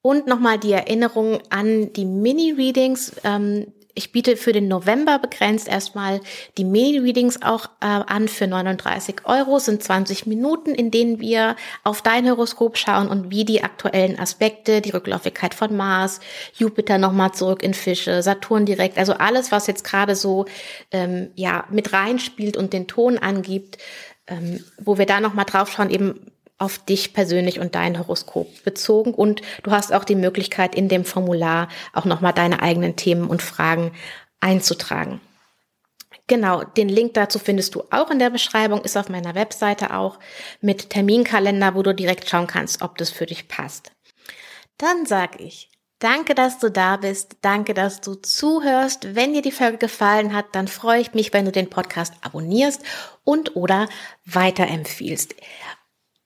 Und 0.02 0.28
nochmal 0.28 0.58
die 0.58 0.72
Erinnerung 0.72 1.40
an 1.50 1.92
die 1.92 2.06
Mini-Readings. 2.06 3.14
Ähm, 3.24 3.74
ich 3.96 4.12
biete 4.12 4.36
für 4.36 4.52
den 4.52 4.68
November 4.68 5.20
begrenzt 5.20 5.70
erstmal 5.70 6.20
die 6.58 6.66
Mini-Readings 6.66 7.42
auch 7.42 7.66
äh, 7.80 7.86
an 7.86 8.28
für 8.28 8.46
39 8.46 9.26
Euro. 9.26 9.58
sind 9.58 9.82
20 9.82 10.28
Minuten, 10.28 10.76
in 10.76 10.92
denen 10.92 11.22
wir 11.22 11.56
auf 11.84 12.02
dein 12.02 12.30
Horoskop 12.30 12.78
schauen 12.78 13.08
und 13.08 13.32
wie 13.32 13.46
die 13.46 13.64
aktuellen 13.64 14.20
Aspekte, 14.20 14.82
die 14.82 14.92
Rückläufigkeit 14.92 15.54
von 15.54 15.76
Mars, 15.76 16.20
Jupiter 16.54 16.98
nochmal 16.98 17.32
zurück 17.32 17.64
in 17.64 17.74
Fische, 17.74 18.22
Saturn 18.22 18.66
direkt, 18.66 18.98
also 18.98 19.14
alles, 19.14 19.54
was 19.54 19.66
jetzt 19.66 19.86
gerade 19.86 20.16
so 20.16 20.46
ähm, 20.92 21.32
ja 21.36 21.64
mit 21.72 21.94
reinspielt 21.94 22.58
und 22.58 22.74
den 22.74 22.88
Ton 22.88 23.18
angibt, 23.18 23.78
ähm, 24.28 24.62
wo 24.78 24.98
wir 24.98 25.06
da 25.06 25.22
nochmal 25.22 25.46
drauf 25.46 25.72
schauen, 25.72 25.90
eben 25.90 26.32
auf 26.58 26.78
dich 26.78 27.14
persönlich 27.14 27.60
und 27.60 27.76
dein 27.76 28.00
Horoskop 28.00 28.64
bezogen. 28.64 29.14
Und 29.14 29.42
du 29.64 29.72
hast 29.72 29.94
auch 29.94 30.04
die 30.04 30.16
Möglichkeit, 30.16 30.76
in 30.76 30.88
dem 30.88 31.06
Formular 31.06 31.68
auch 31.94 32.06
nochmal 32.06 32.34
deine 32.34 32.62
eigenen 32.62 32.96
Themen 32.96 33.28
und 33.28 33.42
Fragen 33.42 33.92
einzutragen. 34.40 35.20
Genau, 36.28 36.64
den 36.64 36.90
Link 36.90 37.14
dazu 37.14 37.38
findest 37.38 37.76
du 37.76 37.84
auch 37.92 38.10
in 38.10 38.18
der 38.18 38.32
Beschreibung, 38.32 38.82
ist 38.82 38.98
auf 38.98 39.10
meiner 39.10 39.36
Webseite 39.36 39.94
auch 39.94 40.18
mit 40.60 40.90
Terminkalender, 40.90 41.76
wo 41.76 41.84
du 41.84 41.94
direkt 41.94 42.28
schauen 42.28 42.48
kannst, 42.48 42.82
ob 42.82 42.98
das 42.98 43.12
für 43.12 43.28
dich 43.28 43.48
passt. 43.48 43.92
Dann 44.80 45.06
sag 45.06 45.40
ich, 45.40 45.70
danke, 46.00 46.34
dass 46.34 46.58
du 46.58 46.72
da 46.72 46.98
bist, 46.98 47.38
danke, 47.42 47.76
dass 47.76 48.02
du 48.02 48.16
zuhörst. 48.16 49.14
Wenn 49.14 49.34
dir 49.34 49.44
die 49.44 49.52
Folge 49.52 49.78
gefallen 49.78 50.34
hat, 50.34 50.48
dann 50.54 50.68
freue 50.68 51.02
ich 51.02 51.14
mich, 51.14 51.32
wenn 51.32 51.46
du 51.46 51.52
den 51.52 51.70
Podcast 51.70 52.14
abonnierst 52.22 52.82
und 53.24 53.56
oder 53.56 53.88
weiterempfiehlst. 54.26 55.36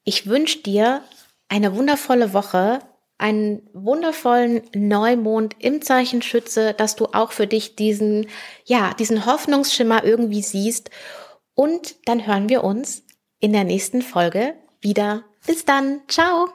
Ich 0.09 0.25
wünsche 0.25 0.57
dir 0.57 1.03
eine 1.49 1.75
wundervolle 1.75 2.33
Woche, 2.33 2.79
einen 3.19 3.61
wundervollen 3.73 4.63
Neumond 4.73 5.55
im 5.59 5.83
Zeichen 5.83 6.23
Schütze, 6.23 6.73
dass 6.73 6.95
du 6.95 7.05
auch 7.13 7.31
für 7.31 7.45
dich 7.45 7.75
diesen, 7.75 8.25
ja, 8.65 8.95
diesen 8.95 9.27
Hoffnungsschimmer 9.27 10.03
irgendwie 10.03 10.41
siehst. 10.41 10.89
Und 11.53 11.95
dann 12.05 12.25
hören 12.25 12.49
wir 12.49 12.63
uns 12.63 13.03
in 13.39 13.53
der 13.53 13.65
nächsten 13.65 14.01
Folge 14.01 14.55
wieder. 14.81 15.25
Bis 15.45 15.63
dann. 15.63 16.01
Ciao. 16.07 16.49